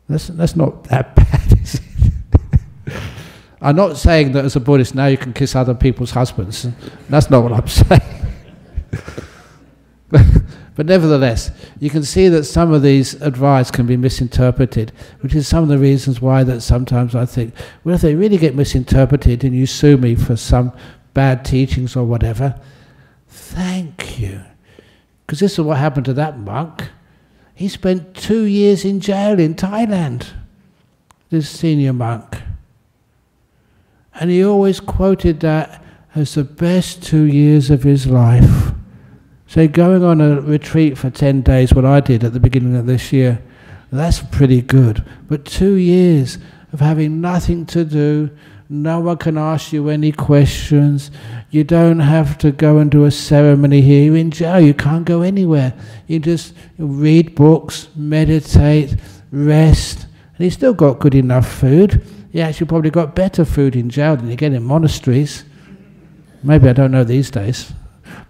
[0.08, 1.82] that's, that's not that bad, is
[2.86, 2.94] it?
[3.60, 6.68] I'm not saying that as a Buddhist now you can kiss other people's husbands.
[7.10, 8.02] That's not what I'm saying.
[10.76, 11.50] but nevertheless,
[11.80, 14.92] you can see that some of these advice can be misinterpreted,
[15.22, 18.38] which is some of the reasons why that sometimes I think, well, if they really
[18.38, 20.74] get misinterpreted and you sue me for some
[21.16, 22.62] bad teachings or whatever,
[23.28, 24.44] thank you.
[25.32, 26.90] Because this is what happened to that monk.
[27.56, 30.28] He spent two years in jail in Thailand,
[31.30, 32.42] this senior monk.
[34.14, 35.82] And he always quoted that
[36.16, 38.74] as the best two years of his life.
[39.48, 42.86] So going on a retreat for 10 days, what I did at the beginning of
[42.86, 43.42] this year,
[43.90, 45.06] that's pretty good.
[45.30, 46.40] But two years
[46.74, 48.32] of having nothing to do,
[48.72, 51.12] no one can ask you any questions.
[51.50, 54.06] You don't have to go and do a ceremony here.
[54.06, 54.62] You're in jail.
[54.62, 55.74] You can't go anywhere.
[56.08, 58.96] You just read books, meditate,
[59.30, 60.08] rest.
[60.38, 62.02] And you still got good enough food.
[62.32, 65.44] You actually probably got better food in jail than you get in monasteries.
[66.42, 67.74] Maybe I don't know these days.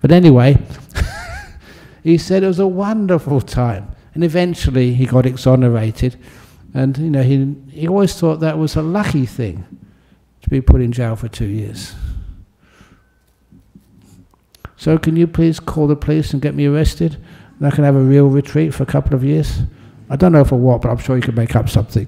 [0.02, 0.58] But anyway,
[2.04, 3.92] he said it was a wonderful time.
[4.16, 6.18] And eventually he got exonerated.
[6.74, 9.66] And, you know, he, he always thought that was a lucky thing
[10.52, 11.96] be put in jail for two years.
[14.76, 17.18] So can you please call the police and get me arrested?
[17.58, 19.62] And I can have a real retreat for a couple of years?
[20.10, 22.08] I don't know for what, but I'm sure you can make up something.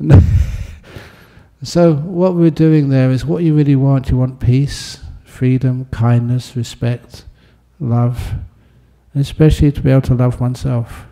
[1.62, 4.08] So, what we're doing there is what you really want.
[4.08, 7.24] You want peace, freedom, kindness, respect,
[7.78, 8.32] love,
[9.12, 11.04] and especially to be able to love oneself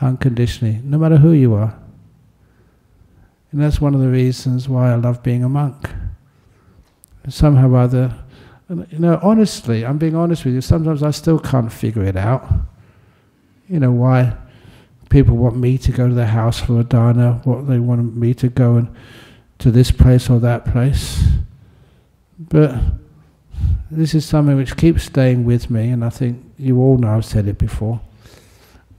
[0.00, 1.78] unconditionally, no matter who you are.
[3.50, 5.90] And that's one of the reasons why I love being a monk.
[7.28, 8.14] Somehow or other,
[8.68, 12.46] you know, honestly, I'm being honest with you, sometimes I still can't figure it out.
[13.68, 14.34] You know, why
[15.10, 18.34] people want me to go to their house for a dana, what they want me
[18.34, 18.94] to go and
[19.58, 21.22] to this place or that place.
[22.38, 22.74] But
[23.90, 27.24] this is something which keeps staying with me, and I think you all know I've
[27.24, 28.00] said it before,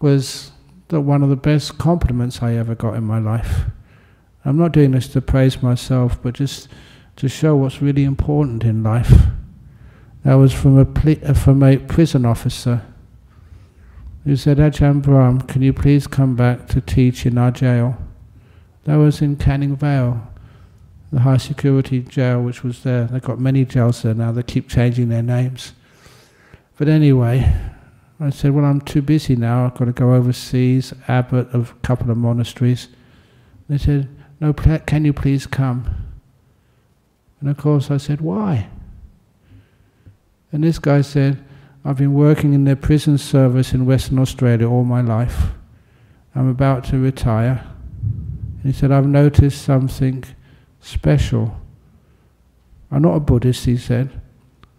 [0.02, 0.52] was
[0.89, 3.66] that one of the best compliments I ever got in my life.
[4.45, 6.67] I'm not doing this to praise myself, but just
[7.17, 9.11] to show what's really important in life.
[10.23, 12.81] That was from a, uh, from a prison officer.
[14.23, 17.97] who said, Ajahn Brahm, can you please come back to teach in our jail?
[18.83, 20.21] That was in Canning Vale,
[21.11, 23.05] the high security jail which was there.
[23.05, 25.73] They've got many jails there now, they keep changing their names.
[26.77, 27.53] But anyway,
[28.19, 31.87] I said, Well, I'm too busy now, I've got to go overseas, abbot of a
[31.87, 32.89] couple of monasteries.
[33.67, 34.09] They said,
[34.39, 36.09] No, can you please come?
[37.39, 38.69] And of course I said, Why?
[40.51, 41.43] And this guy said,
[41.85, 45.51] I've been working in their prison service in Western Australia all my life.
[46.35, 47.65] I'm about to retire.
[48.01, 50.23] And he said, I've noticed something
[50.81, 51.59] special.
[52.91, 54.19] I'm not a Buddhist, he said,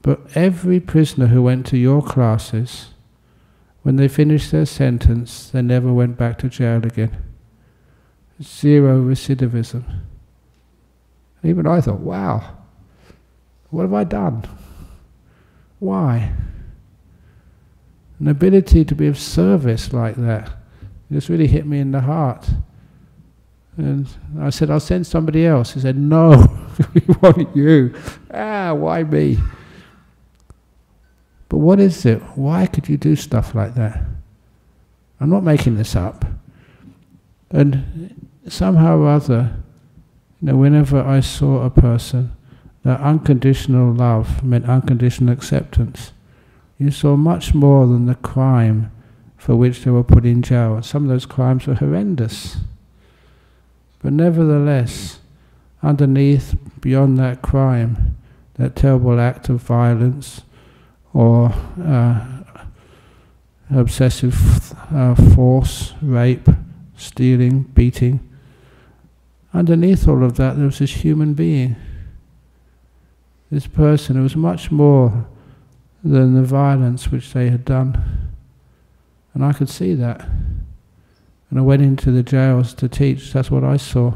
[0.03, 2.89] but every prisoner who went to your classes,
[3.83, 7.30] when they finished their sentence, they never went back to jail again.
[8.43, 9.85] Zero recidivism.
[11.43, 12.57] And even I thought, wow,
[13.71, 14.45] what have I done?
[15.79, 16.33] Why?
[18.19, 20.51] An ability to be of service like that
[21.13, 22.49] just really hit me in the heart.
[23.77, 25.73] And I said, I'll send somebody else.
[25.73, 26.31] He said, No,
[26.95, 27.95] we want you.
[28.33, 29.39] Ah, why me?
[31.49, 32.21] But what is it?
[32.37, 34.05] Why could you do stuff like that?
[35.21, 36.25] I'm not making this up.
[37.51, 39.57] And somehow or other,
[40.41, 42.33] you know, whenever I saw a person,
[42.83, 46.13] that unconditional love meant unconditional acceptance.
[46.79, 48.91] You saw much more than the crime
[49.37, 50.83] for which they were put in jail.
[50.83, 52.57] Some of those crimes were horrendous.
[54.03, 55.21] But nevertheless,
[55.83, 58.17] underneath, beyond that crime,
[58.55, 60.43] that terrible act of violence
[61.13, 62.27] or uh,
[63.71, 66.49] obsessive uh, force, rape,
[66.97, 68.30] stealing, beating,
[69.53, 71.77] underneath all of that there was this human being.
[73.51, 75.27] This person who was much more
[76.05, 78.33] than the violence which they had done.
[79.35, 80.21] And I could see that.
[81.51, 83.33] And I went into the jails to teach.
[83.33, 84.15] That's what I saw.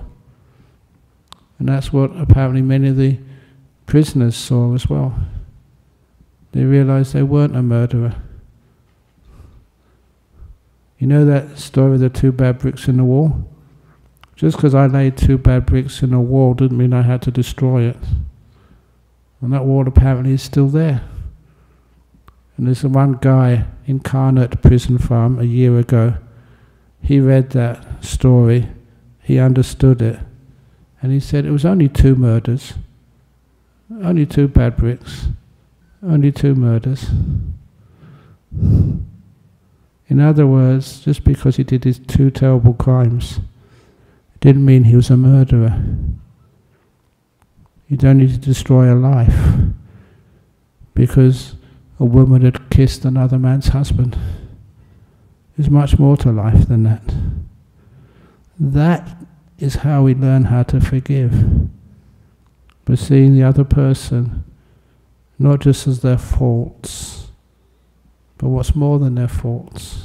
[1.59, 3.19] And that's what apparently many of the
[3.87, 5.15] prisoners saw as well.
[6.53, 8.15] They realized they weren't a murderer.
[10.99, 13.49] You know that story of the two bad bricks in the wall?
[14.37, 17.31] Just because I laid two bad bricks in a wall didn't mean I had to
[17.31, 17.97] destroy it.
[19.41, 21.03] And that wall apparently is still there.
[22.57, 26.17] And there's one guy in Prison Farm a year ago
[27.05, 28.67] he read that story,
[29.23, 30.19] he understood it,
[31.03, 32.75] and he said it was only two murders,
[34.03, 35.27] only two bad bricks,
[36.03, 37.11] only two murders.
[40.09, 43.41] In other words, just because he did his two terrible crimes,
[44.45, 45.83] didn't mean he was a murderer.
[47.97, 49.71] Don't need to destroy a life
[50.95, 51.55] because
[51.99, 54.19] a woman had kissed another man's husband.
[55.57, 57.03] There's much more to life than that.
[58.61, 59.17] That
[59.59, 61.71] is how we learn how to forgive.
[62.85, 64.45] By seeing the other person
[65.39, 67.29] not just as their faults,
[68.37, 70.05] but what's more than their faults.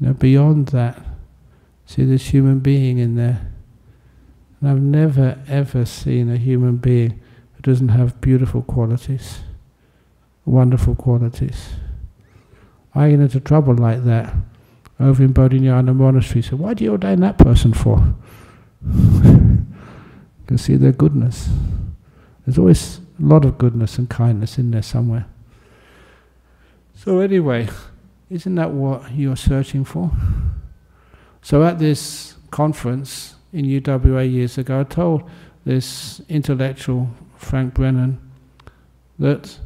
[0.00, 1.00] Now, beyond that,
[1.88, 3.50] see this human being in there.
[4.60, 7.18] And I've never ever seen a human being
[7.54, 9.40] who doesn't have beautiful qualities,
[10.44, 11.70] wonderful qualities.
[12.94, 14.34] I get into trouble like that
[15.00, 16.42] over in Bodhinyana Monastery.
[16.42, 18.14] So why do you ordain that person for?
[18.84, 19.66] you
[20.46, 21.48] can see their goodness.
[22.44, 25.26] There's always a lot of goodness and kindness in there somewhere.
[26.94, 27.68] So anyway,
[28.28, 30.10] isn't that what you're searching for?
[31.42, 35.28] So at this conference in UWA years ago, I told
[35.64, 38.20] this intellectual Frank Brennan
[39.18, 39.58] that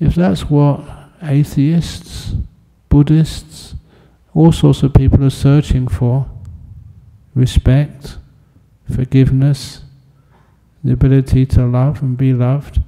[0.00, 0.80] If that's what
[1.22, 2.34] atheists,
[2.88, 3.74] Buddhists,
[4.32, 6.30] all sorts of people are searching for
[7.34, 8.18] respect,
[8.94, 9.82] forgiveness,
[10.84, 12.80] the ability to love and be loved,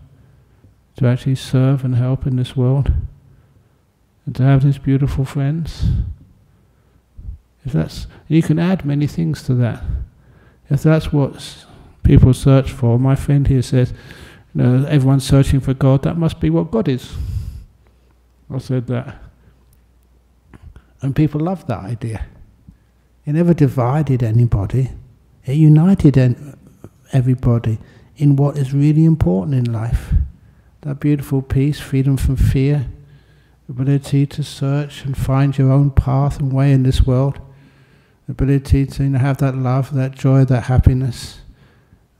[0.96, 2.92] to actually serve and help in this world,
[4.30, 5.86] and to have these beautiful friends.
[7.64, 9.82] If that's, you can add many things to that.
[10.68, 11.66] If that's what
[12.04, 13.92] people search for, my friend here says,
[14.54, 17.12] you know, everyone's searching for God, that must be what God is.
[18.48, 19.20] I said that.
[21.02, 22.24] And people loved that idea.
[23.26, 24.90] It never divided anybody,
[25.44, 26.16] it united
[27.12, 27.78] everybody
[28.16, 30.14] in what is really important in life.
[30.82, 32.86] That beautiful peace, freedom from fear,
[33.70, 37.38] ability to search and find your own path and way in this world,
[38.28, 41.40] ability to you know, have that love, that joy, that happiness,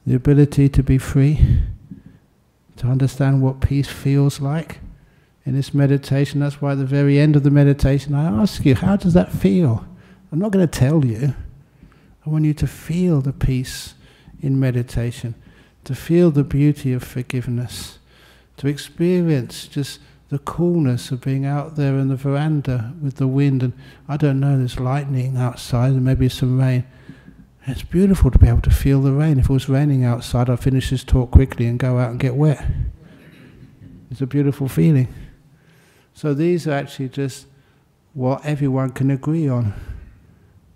[0.06, 1.60] the ability to be free
[2.76, 4.78] to understand what peace feels like
[5.44, 6.40] in this meditation.
[6.40, 9.32] That's why at the very end of the meditation, I ask you, how does that
[9.32, 9.84] feel?
[10.30, 11.34] I'm not going to tell you.
[12.24, 13.94] I want you to feel the peace
[14.40, 15.34] in meditation,
[15.84, 17.98] to feel the beauty of forgiveness,
[18.58, 19.98] to experience just
[20.30, 23.62] the coolness of being out there in the veranda with the wind.
[23.62, 23.72] And
[24.08, 26.84] I don't know, there's lightning outside and maybe some rain.
[27.66, 29.38] It's beautiful to be able to feel the rain.
[29.38, 32.34] If it was raining outside, I'd finish this talk quickly and go out and get
[32.34, 32.64] wet.
[34.10, 35.08] It's a beautiful feeling.
[36.14, 37.46] So these are actually just
[38.14, 39.74] what everyone can agree on.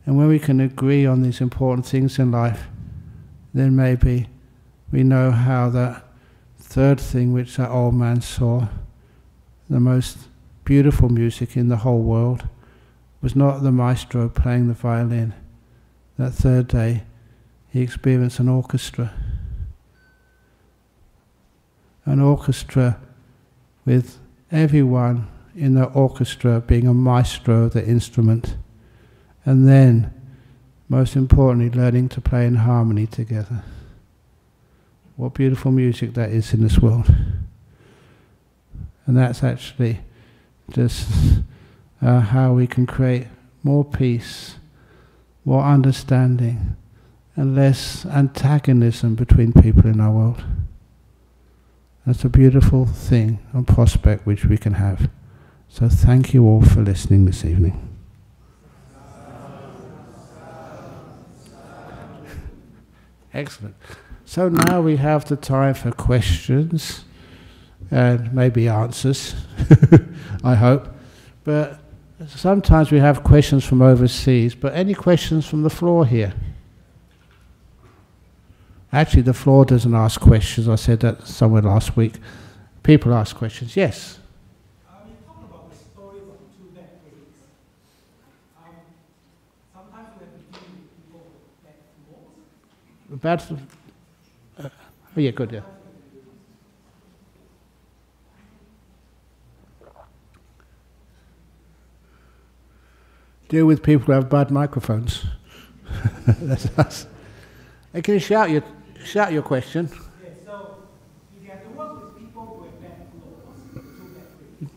[0.06, 2.64] And when we can agree on these important things in life,
[3.52, 4.28] then maybe
[4.90, 6.04] we know how that
[6.58, 8.68] third thing which that old man saw,
[9.68, 10.18] the most
[10.64, 12.48] beautiful music in the whole world,
[13.20, 15.34] was not the maestro playing the violin.
[16.18, 17.04] That third day,
[17.70, 19.12] he experienced an orchestra.
[22.04, 23.00] An orchestra
[23.84, 24.18] with
[24.50, 28.56] everyone in the orchestra being a maestro of the instrument
[29.44, 30.12] and then,
[30.88, 33.62] most importantly, learning to play in harmony together.
[35.16, 37.14] What beautiful music that is in this world.
[39.06, 40.00] And that's actually
[40.70, 41.08] just
[42.00, 43.26] uh, how we can create
[43.62, 44.56] more peace,
[45.44, 46.76] more understanding,
[47.36, 50.44] and less antagonism between people in our world.
[52.06, 55.10] That's a beautiful thing and prospect which we can have.
[55.68, 57.80] So thank you all for listening this evening.
[63.32, 63.74] Excellent.
[64.24, 67.04] So now we have the time for questions
[67.94, 69.36] and maybe answers,
[70.44, 70.88] I hope.
[71.44, 71.78] But
[72.26, 76.34] sometimes we have questions from overseas, but any questions from the floor here?
[78.92, 80.68] Actually, the floor doesn't ask questions.
[80.68, 82.14] I said that somewhere last week.
[82.82, 83.76] People ask questions.
[83.76, 84.18] Yes?
[93.08, 93.40] bad.
[94.58, 94.68] Uh,
[95.16, 95.52] oh yeah, good.
[95.52, 95.60] Yeah.
[103.54, 105.26] Deal with people who have bad microphones.
[106.26, 107.06] That's us.
[107.92, 108.64] Hey, can you shout your
[109.04, 109.88] shout your question?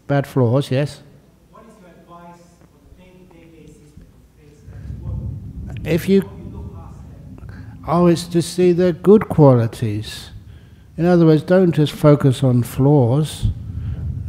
[0.06, 1.02] bad floors, yes.
[1.50, 2.40] What is your advice
[2.72, 3.94] on a day-to-day basis?
[5.84, 6.22] If you
[7.88, 10.30] Oh, it's to see their good qualities.
[10.98, 13.48] In other words, don't just focus on flaws,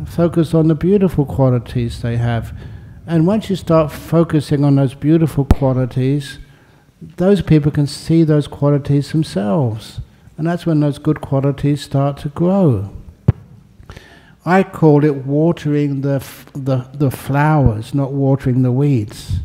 [0.06, 2.54] focus on the beautiful qualities they have.
[3.08, 6.38] And once you start focusing on those beautiful qualities,
[7.00, 10.00] those people can see those qualities themselves.
[10.36, 12.90] And that's when those good qualities start to grow.
[14.44, 19.38] I call it watering the, the, the flowers, not watering the weeds.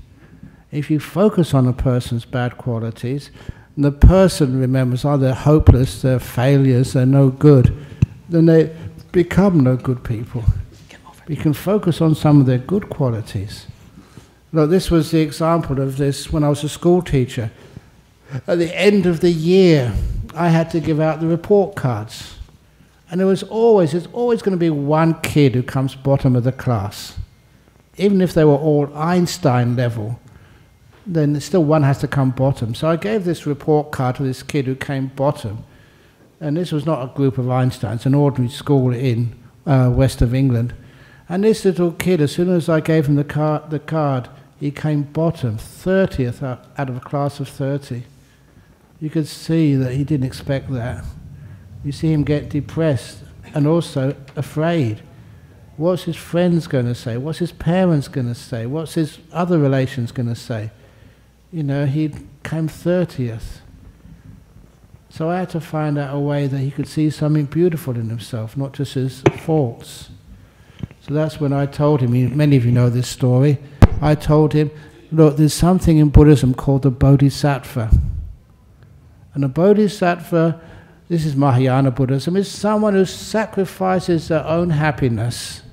[0.70, 3.32] If you focus on a person's bad qualities,
[3.78, 7.74] the person remembers, oh, they're hopeless, they're failures, they're no good,
[8.28, 8.76] then they
[9.14, 10.44] become no good people.
[11.28, 13.68] We can focus on some of their good qualities.
[14.52, 17.52] Look, this was the example of this when I was a school teacher.
[18.48, 19.94] At the end of the year,
[20.36, 22.36] I had to give out the report cards.
[23.10, 26.44] And there was always, there's always going to be one kid who comes bottom of
[26.44, 27.18] the class.
[27.98, 30.20] Even if they were all Einstein level,
[31.06, 32.74] then still one has to come bottom.
[32.74, 35.64] So I gave this report card to this kid who came bottom.
[36.40, 40.34] And this was not a group of Einsteins, an ordinary school in uh, west of
[40.34, 40.74] England.
[41.30, 44.72] And this little kid, as soon as I gave him the, car- the card, he
[44.72, 48.04] came bottom, 30th out of a class of 30.
[49.00, 51.04] You could see that he didn't expect that.
[51.84, 55.02] You see him get depressed and also afraid.
[55.76, 57.18] What's his friends going to say?
[57.18, 58.66] What's his parents going to say?
[58.66, 60.72] What's his other relations going to say?
[61.54, 62.10] you know, he
[62.44, 63.60] came 30th.
[65.10, 68.10] So I had to find out a way that he could see something beautiful in
[68.10, 70.10] himself, not just his faults.
[71.06, 73.58] So that's when I told him, many of you know this story,
[74.02, 74.72] I told him,
[75.12, 77.92] look, there's something in Buddhism called the Bodhisattva.
[79.34, 80.62] And a Bodhisattva,
[81.10, 85.64] this is Mahayana Buddhism, is someone who sacrifices their own happiness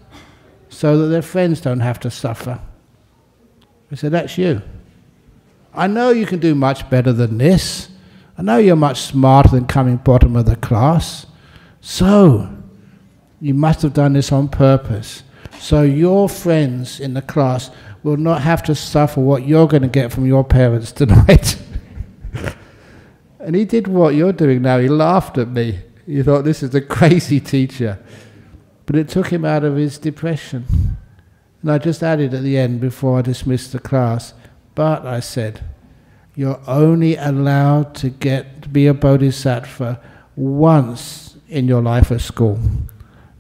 [0.68, 2.60] so that their friends don't have to suffer.
[3.92, 4.62] I said, that's you.
[5.72, 7.88] I know you can do much better than this.
[8.36, 11.26] I know you're much smarter than coming bottom of the class.
[11.80, 12.59] So,
[13.40, 15.22] you must have done this on purpose.
[15.58, 17.70] So, your friends in the class
[18.02, 21.56] will not have to suffer what you're going to get from your parents tonight.
[23.38, 24.78] and he did what you're doing now.
[24.78, 25.80] He laughed at me.
[26.06, 27.98] He thought, this is a crazy teacher.
[28.86, 30.96] But it took him out of his depression.
[31.62, 34.32] And I just added at the end before I dismissed the class,
[34.74, 35.62] but I said,
[36.34, 40.00] you're only allowed to get to be a bodhisattva
[40.36, 42.58] once in your life at school.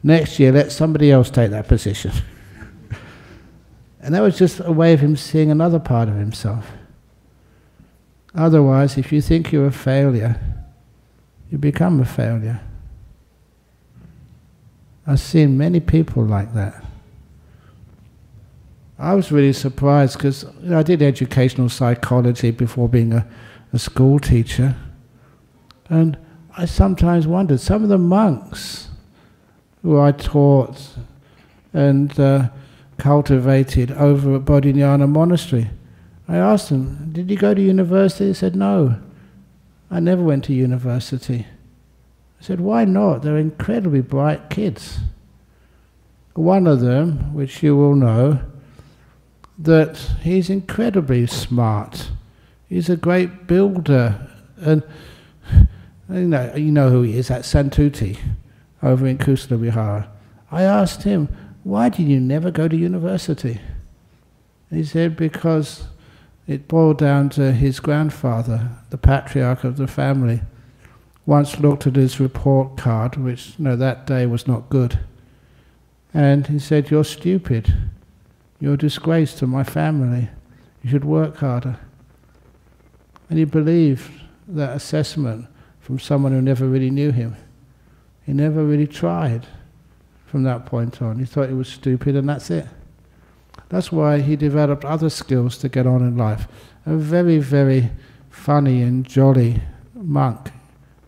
[0.02, 2.12] Next year, let somebody else take that position.
[4.00, 6.72] and that was just a way of him seeing another part of himself.
[8.34, 10.40] Otherwise, if you think you're a failure,
[11.50, 12.60] you become a failure.
[15.06, 16.84] I've seen many people like that.
[18.98, 23.26] I was really surprised because you know, I did educational psychology before being a,
[23.72, 24.76] a school teacher.
[25.88, 26.16] And
[26.56, 28.89] I sometimes wondered, some of the monks
[29.82, 30.96] who I taught
[31.72, 32.48] and uh,
[32.98, 35.70] cultivated over at Bodhinyana Monastery,
[36.28, 38.28] I asked him, Did you go to university?
[38.28, 38.96] He said, No,
[39.90, 41.46] I never went to university.
[42.40, 43.22] I said, Why not?
[43.22, 44.98] They're incredibly bright kids.
[46.34, 48.40] One of them, which you will know,
[49.58, 52.10] that he's incredibly smart.
[52.68, 54.28] He's a great builder.
[54.58, 54.82] And
[56.08, 58.18] you know, you know who he is, that Santuti
[58.82, 60.10] over in Kusala Vihara.
[60.50, 61.28] I asked him,
[61.62, 63.60] why did you never go to university?
[64.70, 65.84] He said, because
[66.46, 70.40] it boiled down to his grandfather, the patriarch of the family,
[71.26, 74.98] once looked at his report card, which you know, that day was not good.
[76.12, 77.72] And he said, You're stupid.
[78.58, 80.28] You're a disgrace to my family.
[80.82, 81.78] You should work harder.
[83.28, 84.10] And he believed
[84.48, 85.46] that assessment
[85.78, 87.36] from someone who never really knew him.
[88.30, 89.48] He never really tried
[90.24, 91.18] from that point on.
[91.18, 92.64] He thought he was stupid and that's it.
[93.70, 96.46] That's why he developed other skills to get on in life.
[96.86, 97.90] A very, very
[98.28, 99.60] funny and jolly
[99.94, 100.52] monk.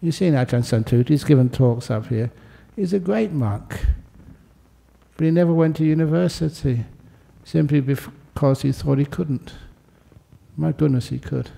[0.01, 2.33] You've seen Ajahn Santut, he's given talks up here.
[2.75, 3.87] He's a great monk.
[5.17, 6.87] But he never went to university
[7.45, 9.55] simply because he thought he couldn't.
[10.57, 11.51] My goodness, he could.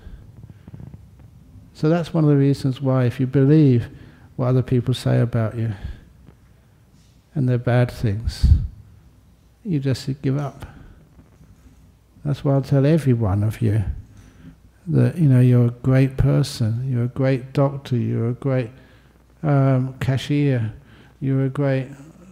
[1.73, 3.89] So that's one of the reasons why, if you believe
[4.37, 5.73] what other people say about you
[7.35, 8.47] and their bad things,
[9.65, 10.67] you just give up.
[12.25, 13.85] That's why I'll tell every one of you
[14.87, 18.71] that you know you're a great person, you're a great doctor, you're a great
[19.43, 20.73] um, cashier,
[21.21, 21.89] you're a great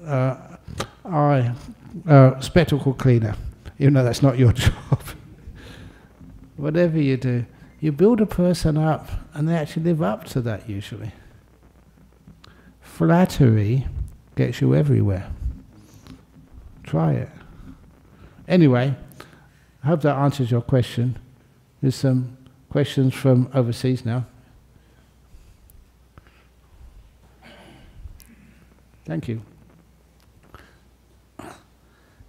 [0.07, 0.37] uh,
[1.05, 1.53] eye
[2.09, 3.35] uh, spectacle cleaner,
[3.79, 5.03] even though that's not your job.
[6.57, 7.45] Whatever you do,
[7.81, 11.13] you build a person up and they actually live up to that usually.
[13.03, 13.85] Flattery
[14.37, 15.29] gets you everywhere.
[16.85, 17.29] Try it.
[18.47, 18.95] Anyway,
[19.83, 21.19] I hope that answers your question.
[21.81, 22.37] There's some
[22.71, 24.27] questions from overseas now.
[29.05, 29.43] Thank you.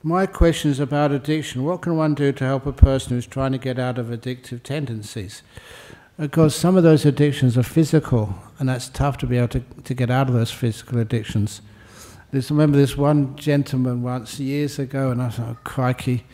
[0.01, 1.63] My question is about addiction.
[1.65, 4.63] What can one do to help a person who's trying to get out of addictive
[4.63, 5.43] tendencies?
[6.17, 9.93] Because some of those addictions are physical, and that's tough to be able to, to
[9.93, 11.61] get out of those physical addictions.
[12.31, 16.25] I remember this one gentleman once years ago, and I thought, oh, crikey,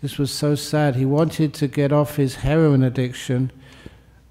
[0.00, 0.96] this was so sad.
[0.96, 3.52] He wanted to get off his heroin addiction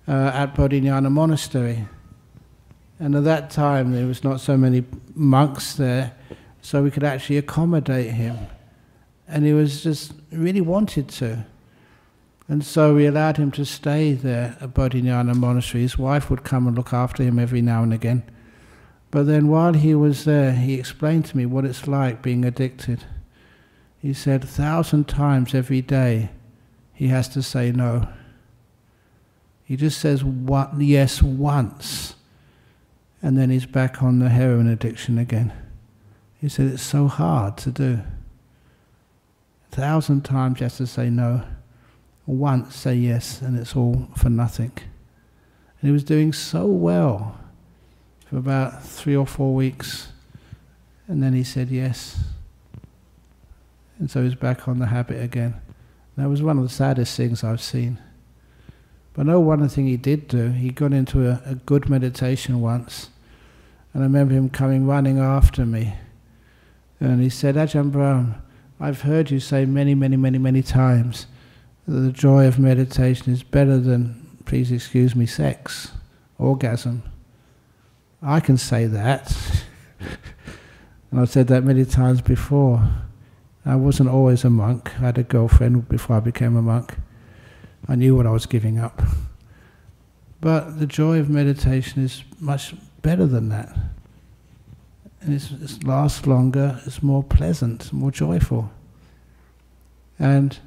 [0.07, 1.87] uh, at Bodhinyana Monastery.
[2.99, 4.83] And at that time, there was not so many
[5.15, 6.13] monks there,
[6.61, 8.37] so we could actually accommodate him
[9.31, 11.45] and he was just really wanted to.
[12.47, 15.83] And so we allowed him to stay there at Bodhinyana Monastery.
[15.83, 18.23] His wife would come and look after him every now and again.
[19.09, 23.03] But then while he was there, he explained to me what it's like being addicted.
[23.99, 26.31] He said a thousand times every day
[26.93, 28.07] he has to say no.
[29.63, 32.15] He just says what, yes once,
[33.21, 35.53] and then he's back on the heroin addiction again.
[36.39, 38.01] He said it's so hard to do
[39.71, 41.43] A thousand times you have to say no.
[42.25, 44.71] Once say yes, and it's all for nothing.
[45.81, 47.37] And he was doing so well
[48.27, 50.09] for about three or four weeks,
[51.07, 52.23] and then he said yes.
[53.99, 55.55] And so he's back on the habit again.
[56.17, 57.99] That was one of the saddest things I've seen.
[59.13, 63.09] But know one thing he did do, he got into a, a good meditation once,
[63.93, 65.95] and I remember him coming running after me.
[66.99, 68.41] And he said, Ajahn Brahm,
[68.79, 71.25] I've heard you say many, many, many, many times
[71.87, 75.91] the joy of meditation is better than, please excuse me, sex,
[76.37, 77.03] orgasm.
[78.21, 79.35] I can say that.
[81.09, 82.87] and I've said that many times before.
[83.65, 84.91] I wasn't always a monk.
[84.99, 86.95] I had a girlfriend before I became a monk.
[87.87, 89.01] I knew what I was giving up.
[90.39, 93.75] But the joy of meditation is much better than that.
[95.21, 98.71] and it lasts longer, it's more pleasant, more joyful.
[100.17, 100.57] And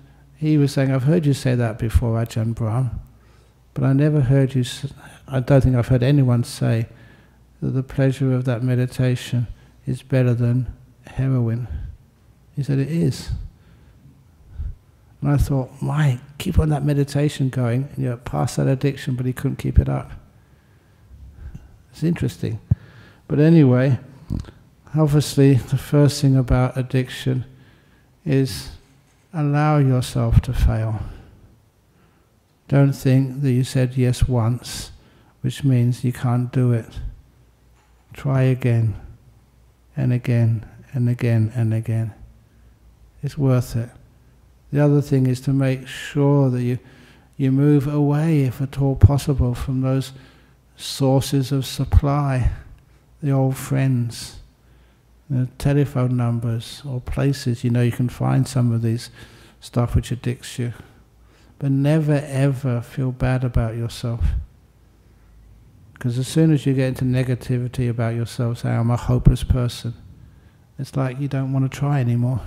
[0.44, 3.00] he was saying, I've heard you say that before, Ajahn Brahm,
[3.72, 4.62] but I never heard you,
[5.26, 6.86] I don't think I've heard anyone say
[7.62, 9.46] that the pleasure of that meditation
[9.86, 10.70] is better than
[11.06, 11.66] heroin.
[12.54, 13.30] He said, It is.
[15.22, 19.24] And I thought, my, keep on that meditation going, and you're past that addiction, but
[19.24, 20.12] he couldn't keep it up.
[21.90, 22.60] It's interesting.
[23.28, 23.98] But anyway,
[24.94, 27.46] obviously, the first thing about addiction
[28.26, 28.73] is
[29.34, 31.00] allow yourself to fail.
[32.68, 34.92] Don't think that you said yes once,
[35.42, 37.00] which means you can't do it.
[38.12, 38.94] Try again,
[39.96, 42.14] and again, and again, and again.
[43.22, 43.90] It's worth it.
[44.72, 46.78] The other thing is to make sure that you,
[47.36, 50.12] you move away, if at all possible, from those
[50.76, 52.50] sources of supply,
[53.22, 54.36] the old friends
[55.30, 59.10] the telephone numbers or places, you know, you can find some of these
[59.60, 60.72] stuff which addicts you.
[61.58, 64.24] But never ever feel bad about yourself.
[65.94, 69.94] Because as soon as you get into negativity about yourself, say, I'm a hopeless person,
[70.78, 72.40] it's like you don't want to try anymore.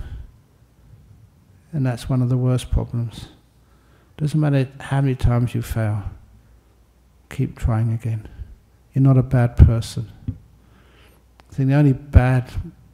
[1.72, 3.30] And that's one of the worst problems.
[4.18, 6.04] Doesn't matter how many times you fail,
[7.30, 8.28] keep trying again.
[8.94, 10.12] You're not a bad person.
[11.58, 12.52] Think the only bad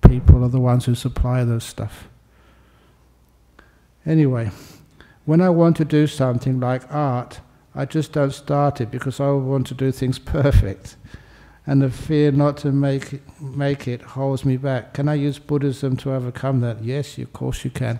[0.07, 2.07] people are the ones who supply those stuff.
[4.05, 4.51] Anyway,
[5.25, 7.41] when I want to do something like art,
[7.75, 10.95] I just don't start it because I want to do things perfect.
[11.67, 14.93] And the fear not to make it, make it holds me back.
[14.93, 16.81] Can I use Buddhism to overcome that?
[16.81, 17.99] Yes, of course you can.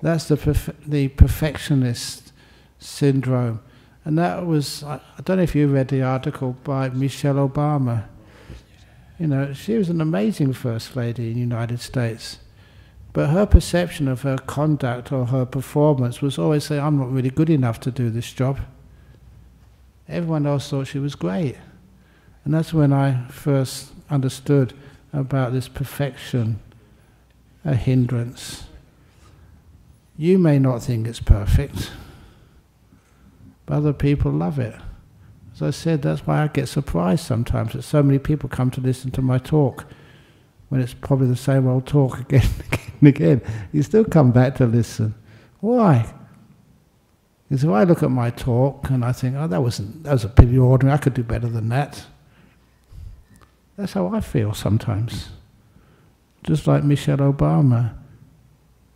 [0.00, 2.32] That's the, perf- the perfectionist
[2.78, 3.60] syndrome.
[4.04, 8.04] And that was, I, I don't know if you read the article by Michelle Obama
[9.18, 12.38] you know, she was an amazing First Lady in the United States.
[13.12, 17.30] But her perception of her conduct or her performance was always saying, I'm not really
[17.30, 18.60] good enough to do this job.
[20.08, 21.56] Everyone else thought she was great.
[22.44, 24.72] And that's when I first understood
[25.12, 26.58] about this perfection,
[27.64, 28.64] a hindrance.
[30.16, 31.92] You may not think it's perfect,
[33.66, 34.74] but other people love it.
[35.54, 38.80] As I said, that's why I get surprised sometimes that so many people come to
[38.80, 39.84] listen to my talk
[40.68, 42.48] when it's probably the same old talk again
[43.00, 43.42] and again.
[43.72, 45.14] You still come back to listen.
[45.60, 46.12] Why?
[47.48, 50.24] Because if I look at my talk and I think, oh, that, wasn't, that was
[50.24, 52.06] a pretty ordinary, I could do better than that.
[53.76, 55.28] That's how I feel sometimes.
[56.44, 57.92] Just like Michelle Obama.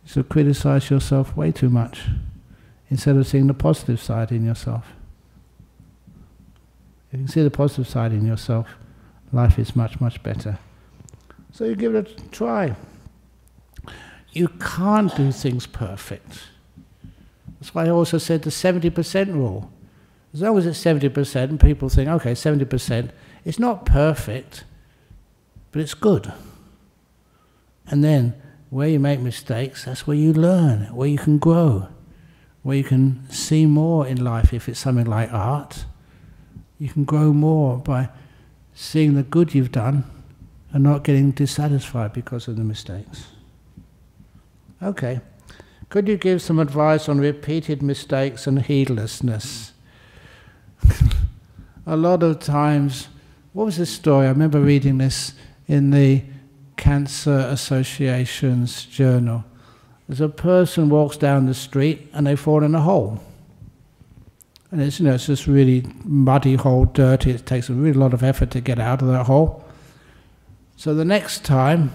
[0.03, 2.05] You should criticize yourself way too much
[2.89, 4.96] instead of seeing the positive side in yourself.
[7.11, 8.67] You can see the positive side in yourself,
[9.31, 10.59] life is much, much better.
[11.51, 12.75] So you give it a try.
[14.31, 16.49] You can't do things perfect.
[17.59, 19.71] That's why I also said the 70% rule.
[20.33, 23.09] As long as it's 70%, and people think, okay, 70%,
[23.45, 24.65] it's not perfect,
[25.71, 26.31] but it's good.
[27.87, 28.35] And then,
[28.69, 31.87] where you make mistakes, that's where you learn, where you can grow,
[32.61, 35.85] where you can see more in life if it's something like art
[36.79, 38.09] you can grow more by
[38.73, 40.03] seeing the good you've done
[40.71, 43.27] and not getting dissatisfied because of the mistakes.
[44.81, 45.21] Okay.
[45.89, 49.73] Could you give some advice on repeated mistakes and heedlessness?
[51.85, 53.07] a lot of times,
[53.53, 54.27] what was this story?
[54.27, 55.33] I remember reading this
[55.67, 56.23] in the
[56.75, 59.45] Cancer Association's journal.
[60.07, 63.21] There's a person walks down the street and they fall in a hole.
[64.71, 67.31] And it's, you know, it's just really muddy hole, dirty.
[67.31, 69.63] It takes a really lot of effort to get out of that hole.
[70.75, 71.91] So the next time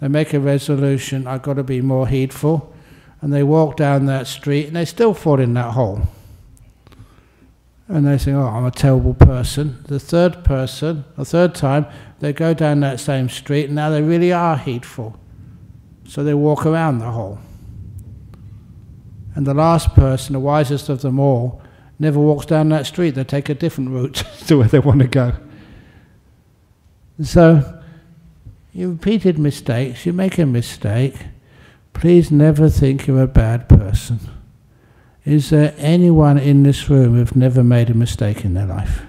[0.00, 2.74] they make a resolution, I've got to be more heedful.
[3.20, 6.02] And they walk down that street and they still fall in that hole.
[7.88, 9.82] And they say, oh, I'm a terrible person.
[9.86, 11.86] The third person, the third time,
[12.20, 15.18] they go down that same street and now they really are heedful.
[16.06, 17.38] So they walk around the hole.
[19.34, 21.62] And the last person, the wisest of them all,
[21.98, 23.10] never walks down that street.
[23.10, 24.14] They take a different route
[24.46, 25.34] to where they want to go.
[27.22, 27.82] So,
[28.72, 31.16] you repeated mistakes, you make a mistake.
[31.92, 34.20] Please never think you're a bad person.
[35.24, 39.02] Is there anyone in this room who've never made a mistake in their life?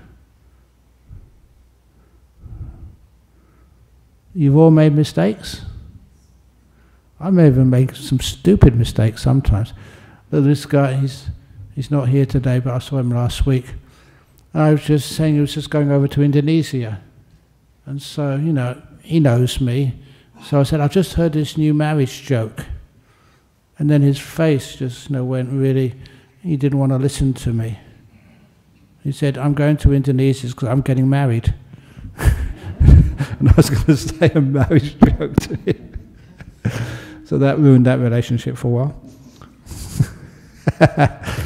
[4.34, 5.62] You've all made mistakes?
[7.20, 9.74] I may even make some stupid mistakes sometimes.
[10.30, 11.28] But this guy, he's
[11.80, 13.64] He's not here today, but I saw him last week.
[14.52, 17.00] And I was just saying he was just going over to Indonesia.
[17.86, 19.94] And so, you know, he knows me.
[20.44, 22.66] So I said, I've just heard this new marriage joke.
[23.78, 25.96] And then his face just you know, went really,
[26.44, 27.80] he didn't want to listen to me.
[29.02, 31.54] He said, I'm going to Indonesia because I'm getting married.
[32.18, 36.12] and I was going to say a marriage joke to him.
[37.24, 38.92] so that ruined that relationship for a
[40.82, 41.46] while.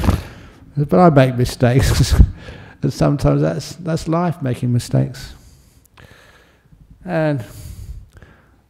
[0.76, 2.14] but I make mistakes,
[2.82, 5.34] and sometimes that's, that's life making mistakes.
[7.04, 7.44] And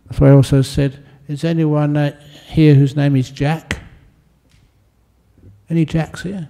[0.06, 1.94] that's why I also said, is anyone
[2.46, 3.80] here whose name is Jack?
[5.70, 6.48] Any Jacks here?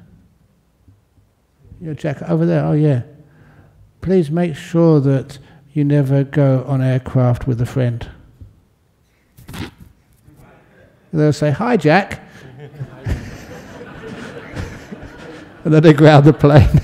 [1.81, 2.65] You're Jack over there?
[2.65, 3.03] Oh, yeah.
[4.01, 5.39] Please make sure that
[5.73, 8.09] you never go on aircraft with a friend.
[11.13, 12.24] They'll say, Hi, Jack.
[15.65, 16.81] And then they ground the plane.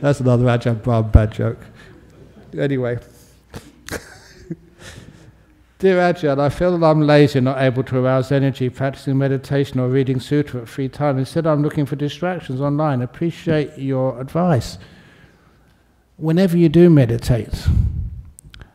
[0.00, 1.58] That's another Ajahn Brahm bad joke.
[2.58, 2.98] Anyway.
[5.78, 9.80] Dear Ajahn, I feel that I'm lazy and not able to arouse energy practicing meditation
[9.80, 11.18] or reading sutra at free time.
[11.18, 13.02] Instead, I'm looking for distractions online.
[13.02, 14.78] Appreciate your advice.
[16.16, 17.66] Whenever you do meditate,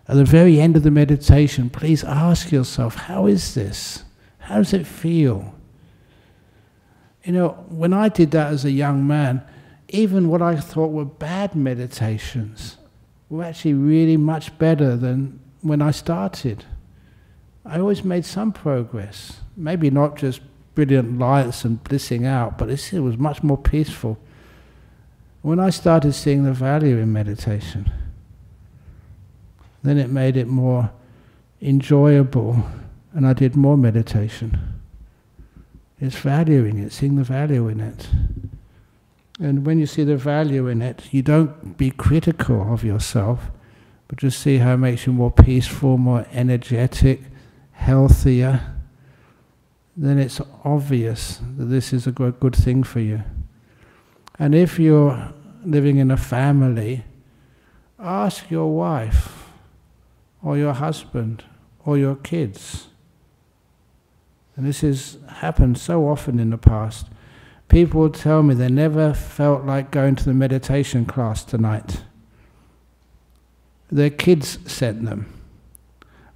[0.08, 4.04] at the very end of the meditation, please ask yourself, how is this?
[4.40, 5.57] How does it feel?
[7.28, 9.42] You know, when I did that as a young man,
[9.90, 12.78] even what I thought were bad meditations
[13.30, 16.64] were actually really much better than when I started.
[17.66, 19.42] I always made some progress.
[19.58, 20.40] Maybe not just
[20.74, 24.18] brilliant lights and blissing out, but it was much more peaceful.
[25.42, 27.92] When I started seeing the value in meditation,
[29.84, 30.92] then it made it more
[31.62, 32.64] enjoyable,
[33.12, 34.77] and I did more meditation.
[36.00, 38.08] It's valuing it, seeing the value in it.
[39.40, 43.52] And when you see the value in it, you don't be critical of yourself,
[44.08, 47.22] but just see how it makes you more peaceful, more energetic,
[47.72, 48.74] healthier,
[49.96, 53.24] then it's obvious that this is a good thing for you.
[54.38, 55.34] And if you're
[55.66, 57.04] living in a family,
[58.00, 59.50] ask your wife
[60.44, 61.44] or your husband
[61.84, 62.88] or your kids.
[64.58, 67.06] And this has happened so often in the past.
[67.70, 72.02] People will tell me they never felt like going to the meditation class tonight.
[73.92, 75.32] Their kids sent them.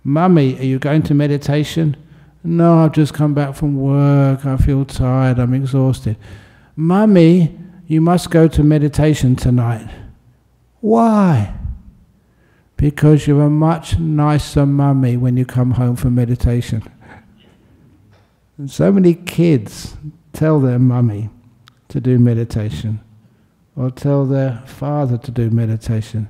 [0.04, 1.98] Mummy, are you going to meditation?
[2.44, 4.46] No, I've just come back from work.
[4.46, 5.40] I feel tired.
[5.40, 6.16] I'm exhausted.
[6.76, 7.58] Mummy,
[7.88, 9.90] you must go to meditation tonight.
[10.80, 11.54] Why?
[12.78, 16.84] Because you're a much nicer mummy when you come home from meditation.
[18.62, 19.96] And so many kids
[20.34, 21.32] tell their mummy
[21.88, 23.00] to do meditation
[23.76, 26.30] or tell their father to do meditation.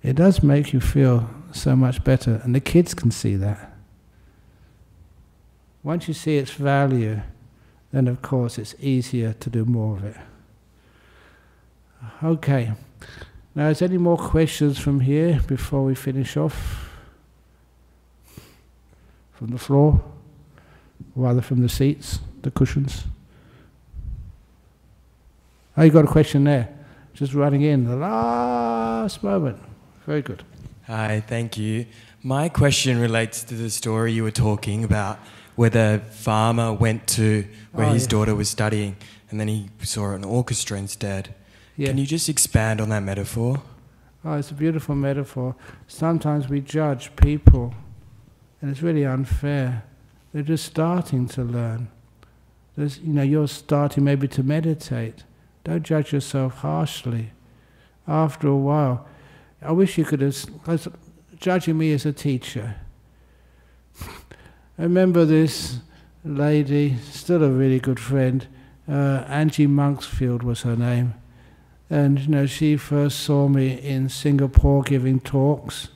[0.00, 2.40] It does make you feel so much better.
[2.44, 3.76] And the kids can see that.
[5.82, 7.22] Once you see its value,
[7.90, 10.16] then of course it's easier to do more of it.
[12.22, 12.74] Okay.
[13.56, 16.88] Now, is there any more questions from here before we finish off?
[19.32, 20.00] From the floor?
[21.16, 23.04] Rather from the seats, the cushions?
[25.76, 26.68] Oh, you got a question there.
[27.14, 29.58] Just running in the last moment.
[30.04, 30.42] Very good.
[30.86, 31.86] Hi, thank you.
[32.22, 35.18] My question relates to the story you were talking about
[35.54, 38.08] where the farmer went to where oh, his yeah.
[38.10, 38.96] daughter was studying
[39.30, 41.34] and then he saw an orchestra instead.
[41.76, 41.88] Yeah.
[41.88, 43.62] Can you just expand on that metaphor?
[44.24, 45.56] Oh, it's a beautiful metaphor.
[45.86, 47.74] Sometimes we judge people
[48.60, 49.84] and it's really unfair.
[50.36, 51.88] They're just starting to learn.
[52.76, 55.24] There's, you know, you're starting maybe to meditate.
[55.64, 57.30] Don't judge yourself harshly.
[58.06, 59.08] After a while,
[59.62, 60.94] I wish you could have,
[61.40, 62.74] judging me as a teacher.
[64.02, 65.78] I remember this
[66.22, 68.46] lady, still a really good friend,
[68.86, 71.14] uh, Angie Monksfield was her name.
[71.88, 75.88] And you know, she first saw me in Singapore giving talks,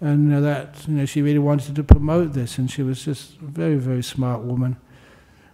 [0.00, 3.44] and that you know, she really wanted to promote this, and she was just a
[3.44, 4.76] very, very smart woman.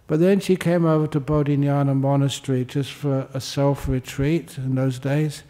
[0.05, 4.99] But then she came over to Bodhinyana Monastery just for a self retreat in those
[4.99, 5.43] days,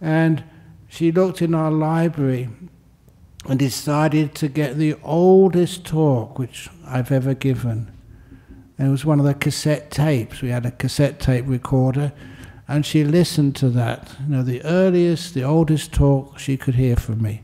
[0.00, 0.44] and
[0.88, 2.48] she looked in our library
[3.48, 7.90] and decided to get the oldest talk which I've ever given.
[8.76, 10.42] And it was one of the cassette tapes.
[10.42, 12.12] We had a cassette tape recorder,
[12.66, 14.16] and she listened to that.
[14.20, 17.42] You know, the earliest, the oldest talk she could hear from me.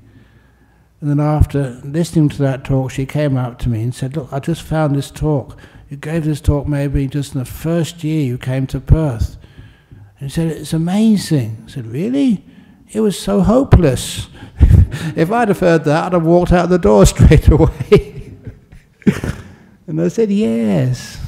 [1.00, 4.32] And then after listening to that talk, she came up to me and said, Look,
[4.32, 5.58] I just found this talk.
[5.90, 9.36] You gave this talk maybe just in the first year you came to Perth.
[10.18, 11.64] And she said, It's amazing.
[11.66, 12.44] I said, Really?
[12.90, 14.28] It was so hopeless.
[15.16, 18.32] if I'd have heard that, I'd have walked out the door straight away.
[19.86, 21.20] and I said, Yes.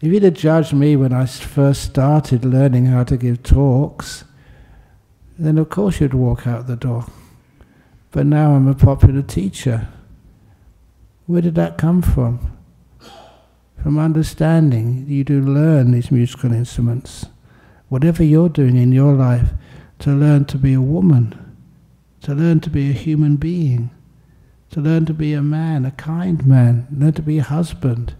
[0.00, 4.24] If you'd have judged me when I first started learning how to give talks,
[5.38, 7.06] then of course you'd walk out the door.
[8.14, 9.88] But now I'm a popular teacher.
[11.26, 12.56] Where did that come from?
[13.82, 17.26] From understanding you do learn these musical instruments.
[17.88, 19.48] Whatever you're doing in your life,
[19.98, 21.56] to learn to be a woman,
[22.20, 23.90] to learn to be a human being,
[24.70, 28.14] to learn to be a man, a kind man, learn to be a husband,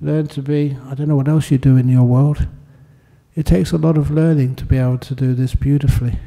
[0.00, 2.48] learn to be, I don't know what else you do in your world.
[3.36, 6.18] It takes a lot of learning to be able to do this beautifully.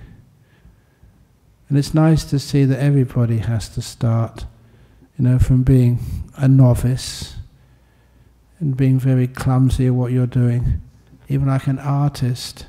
[1.69, 4.45] And it's nice to see that everybody has to start,
[5.17, 5.99] you know, from being
[6.37, 7.35] a novice
[8.59, 10.81] and being very clumsy at what you're doing.
[11.27, 12.67] Even like an artist,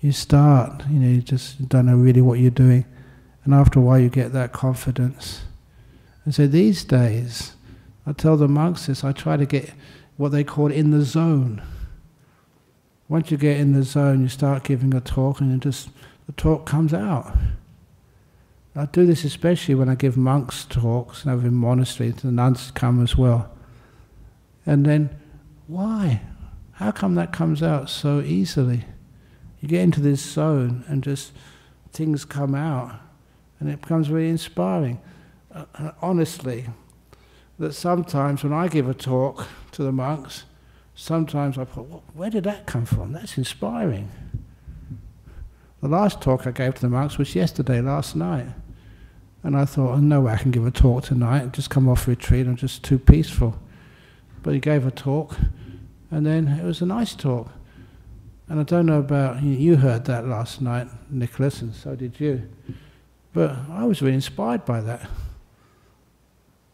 [0.00, 2.84] you start, you know, you just don't know really what you're doing.
[3.44, 5.42] And after a while, you get that confidence.
[6.24, 7.54] And so these days,
[8.04, 9.72] I tell the monks this, I try to get
[10.16, 11.62] what they call in the zone.
[13.08, 15.90] Once you get in the zone, you start giving a talk, and just
[16.26, 17.32] the talk comes out.
[18.76, 22.32] I do this especially when I give monks talks and have in monasteries, and the
[22.32, 23.50] nuns come as well.
[24.66, 25.16] And then,
[25.66, 26.20] why?
[26.72, 28.84] How come that comes out so easily?
[29.60, 31.32] You get into this zone and just
[31.90, 33.00] things come out,
[33.58, 35.00] and it becomes very inspiring.
[35.50, 36.66] Uh, uh honestly,
[37.58, 40.44] that sometimes when I give a talk to the monks,
[40.94, 43.12] sometimes I thought, where did that come from?
[43.12, 44.10] That's inspiring.
[45.80, 48.48] The last talk I gave to the monks was yesterday, last night.
[49.46, 51.52] And I thought, oh, no way I can give a talk tonight.
[51.52, 52.48] Just come off retreat.
[52.48, 53.56] I'm just too peaceful.
[54.42, 55.36] But he gave a talk,
[56.10, 57.48] and then it was a nice talk.
[58.48, 62.48] And I don't know about you heard that last night, Nicholas, and so did you.
[63.32, 65.08] But I was really inspired by that.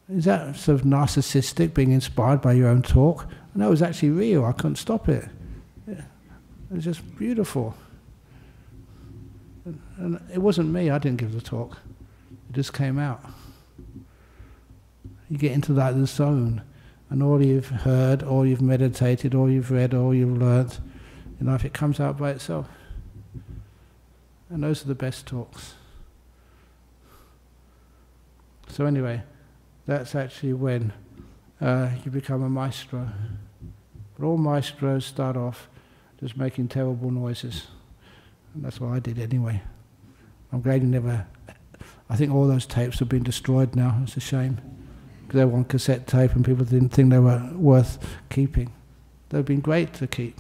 [0.09, 3.27] Is that sort of narcissistic, being inspired by your own talk?
[3.55, 4.47] No, it was actually real.
[4.47, 5.29] I couldn't stop it.
[5.87, 5.99] It
[6.71, 7.75] was just beautiful.
[9.99, 10.89] And it wasn't me.
[10.89, 11.77] I didn't give the talk.
[12.53, 13.25] It just came out.
[15.31, 16.61] You get into that zone,
[17.09, 20.79] and all you've heard, all you've meditated, all you've read, all you've learnt,
[21.41, 22.69] know, if it comes out by itself.
[24.51, 25.77] And those are the best talks.
[28.69, 29.23] So anyway,
[29.87, 30.93] that's actually when
[31.59, 33.09] uh, you become a maestro.
[34.19, 35.71] But all maestros start off
[36.21, 37.69] just making terrible noises.
[38.55, 39.63] And that's what I did anyway.
[40.53, 41.27] I'm glad you never
[42.13, 43.99] I think all those tapes have been destroyed now.
[44.03, 44.61] It's a shame.
[45.29, 48.71] They were on cassette tape and people didn't think they were worth keeping.
[49.31, 50.39] They've been great to keep.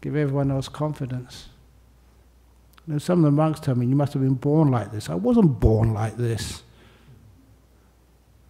[0.00, 1.48] Give everyone else confidence.
[2.88, 5.08] You know, some of the monks tell me, you must have been born like this.
[5.08, 6.64] I wasn't born like this.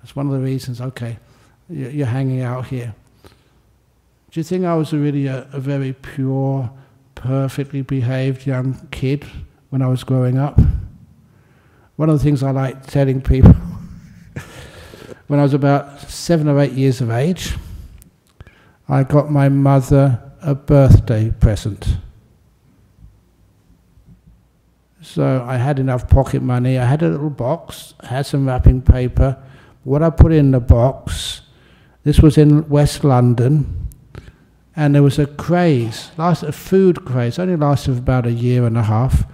[0.00, 1.18] That's one of the reasons, okay,
[1.68, 2.94] you're hanging out here.
[4.30, 6.72] Do you think I was really a, a very pure,
[7.14, 9.26] perfectly behaved young kid
[9.68, 10.58] when I was growing up?
[11.96, 13.52] One of the things I like telling people
[15.26, 17.54] when I was about seven or eight years of age,
[18.88, 21.96] I got my mother a birthday present.
[25.00, 26.78] So I had enough pocket money.
[26.78, 29.36] I had a little box, had some wrapping paper.
[29.84, 31.42] What I put in the box,
[32.04, 33.88] this was in West London,
[34.76, 38.78] and there was a craze, last, a food craze, only lasted about a year and
[38.78, 39.24] a half,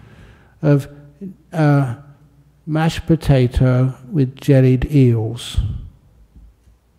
[0.62, 0.88] of
[1.52, 1.96] uh,
[2.68, 5.56] mashed potato with jellied eels.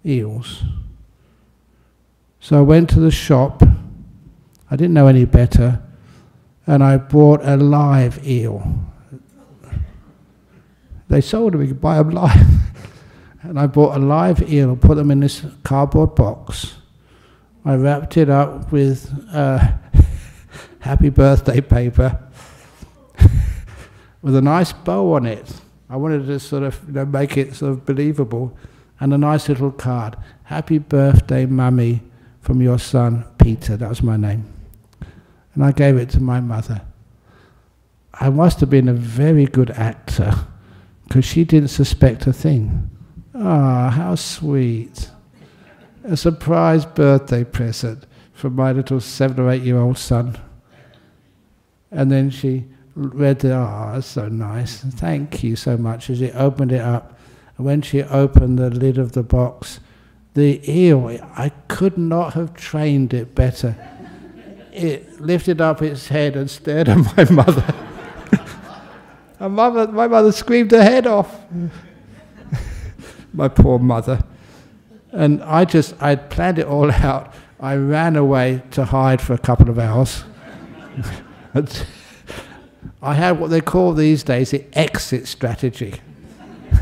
[0.03, 0.63] Eels.
[2.39, 3.61] So I went to the shop,
[4.71, 5.79] I didn't know any better,
[6.65, 8.83] and I bought a live eel.
[11.07, 12.47] They sold them, you could buy them live.
[13.43, 16.77] and I bought a live eel, put them in this cardboard box.
[17.63, 19.59] I wrapped it up with uh,
[20.79, 22.19] happy birthday paper
[24.21, 25.49] with a nice bow on it.
[25.89, 28.57] I wanted to sort of you know, make it sort of believable.
[28.99, 30.17] And a nice little card.
[30.43, 32.01] Happy birthday, mummy,
[32.41, 33.77] from your son, Peter.
[33.77, 34.51] That was my name.
[35.53, 36.81] And I gave it to my mother.
[38.13, 40.33] I must have been a very good actor
[41.07, 42.89] because she didn't suspect a thing.
[43.33, 45.09] Ah, oh, how sweet.
[46.03, 50.37] A surprise birthday present from my little seven or eight year old son.
[51.91, 52.65] And then she
[52.99, 54.79] read it, oh, that's so nice.
[54.79, 56.09] Thank you so much.
[56.09, 57.17] As he opened it up,
[57.57, 59.79] and when she opened the lid of the box,
[60.33, 63.75] the eel, I could not have trained it better.
[64.71, 67.73] It lifted up its head and stared at my mother.
[69.39, 71.41] and mother, my mother screamed her head off.
[73.33, 74.23] my poor mother.
[75.11, 77.33] And I just, I'd planned it all out.
[77.59, 80.23] I ran away to hide for a couple of hours.
[83.01, 85.95] I had what they call these days the exit strategy.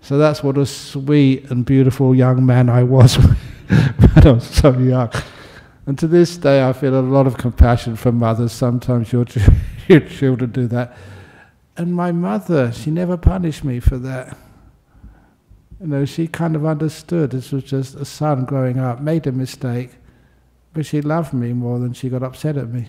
[0.00, 3.16] so that's what a sweet and beautiful young man I was
[3.68, 5.10] when I was so young.
[5.86, 8.52] And to this day, I feel a lot of compassion for mothers.
[8.52, 9.24] Sometimes your,
[9.88, 10.96] your children do that.
[11.78, 14.36] And my mother, she never punished me for that.
[15.80, 19.32] You know, she kind of understood this was just a son growing up, made a
[19.32, 19.92] mistake,
[20.74, 22.88] but she loved me more than she got upset at me.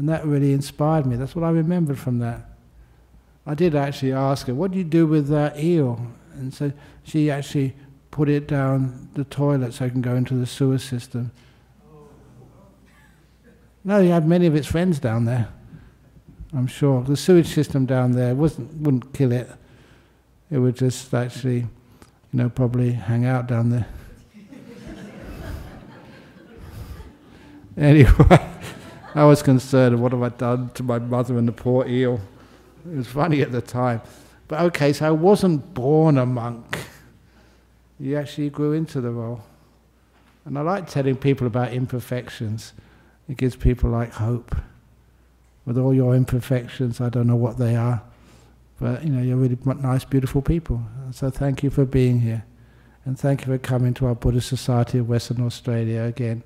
[0.00, 1.16] And that really inspired me.
[1.16, 2.40] That's what I remembered from that.
[3.44, 6.00] I did actually ask her, what do you do with that eel?
[6.32, 6.72] And so
[7.04, 7.74] she actually
[8.10, 11.32] put it down the toilet so it can go into the sewer system.
[13.84, 15.48] No, he had many of its friends down there.
[16.54, 19.50] I'm sure the sewage system down there wasn't wouldn't kill it.
[20.50, 21.68] It would just actually, you
[22.32, 23.86] know, probably hang out down there.
[27.76, 28.49] anyway,
[29.14, 30.00] I was concerned.
[30.00, 32.20] What have I done to my mother and the poor eel?
[32.86, 34.00] It was funny at the time,
[34.48, 34.92] but okay.
[34.92, 36.78] So I wasn't born a monk.
[37.98, 39.42] You actually grew into the role,
[40.44, 42.72] and I like telling people about imperfections.
[43.28, 44.56] It gives people like hope
[45.66, 47.00] with all your imperfections.
[47.00, 48.02] I don't know what they are,
[48.80, 50.82] but you know you're really nice, beautiful people.
[51.10, 52.44] So thank you for being here,
[53.04, 56.42] and thank you for coming to our Buddhist Society of Western Australia again.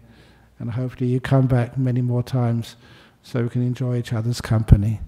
[0.58, 2.76] And hopefully you come back many more times
[3.22, 5.00] so we can enjoy each other's company.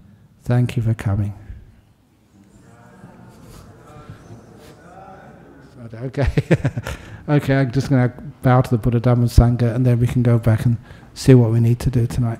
[0.43, 1.33] Thank you for coming.
[5.93, 6.27] Okay,
[7.29, 7.55] okay.
[7.55, 10.37] I'm just going to bow to the Buddha Dhamma Sangha, and then we can go
[10.37, 10.77] back and
[11.13, 12.39] see what we need to do tonight.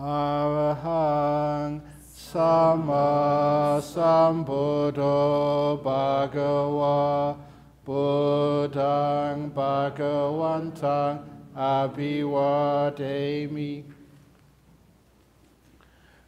[0.00, 7.36] Arahang Samma Sambuddho Bhagava
[7.84, 11.18] Buddhang Bhagavantang
[11.54, 12.14] Abhivademi.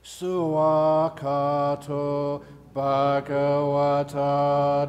[0.04, 1.22] Svakkhato
[2.74, 4.30] Bhagavata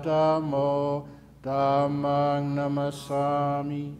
[0.03, 1.07] Dhammo
[1.41, 3.95] Dhammang Namassami.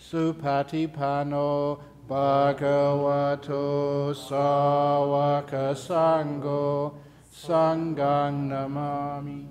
[0.00, 1.78] Supatipanno
[2.10, 6.92] Bhagavato Sawaka Sangho
[7.32, 9.46] Sanghang Namami.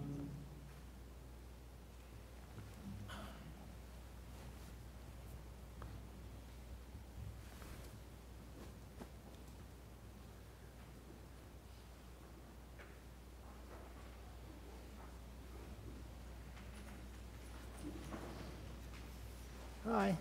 [19.87, 20.17] Hi.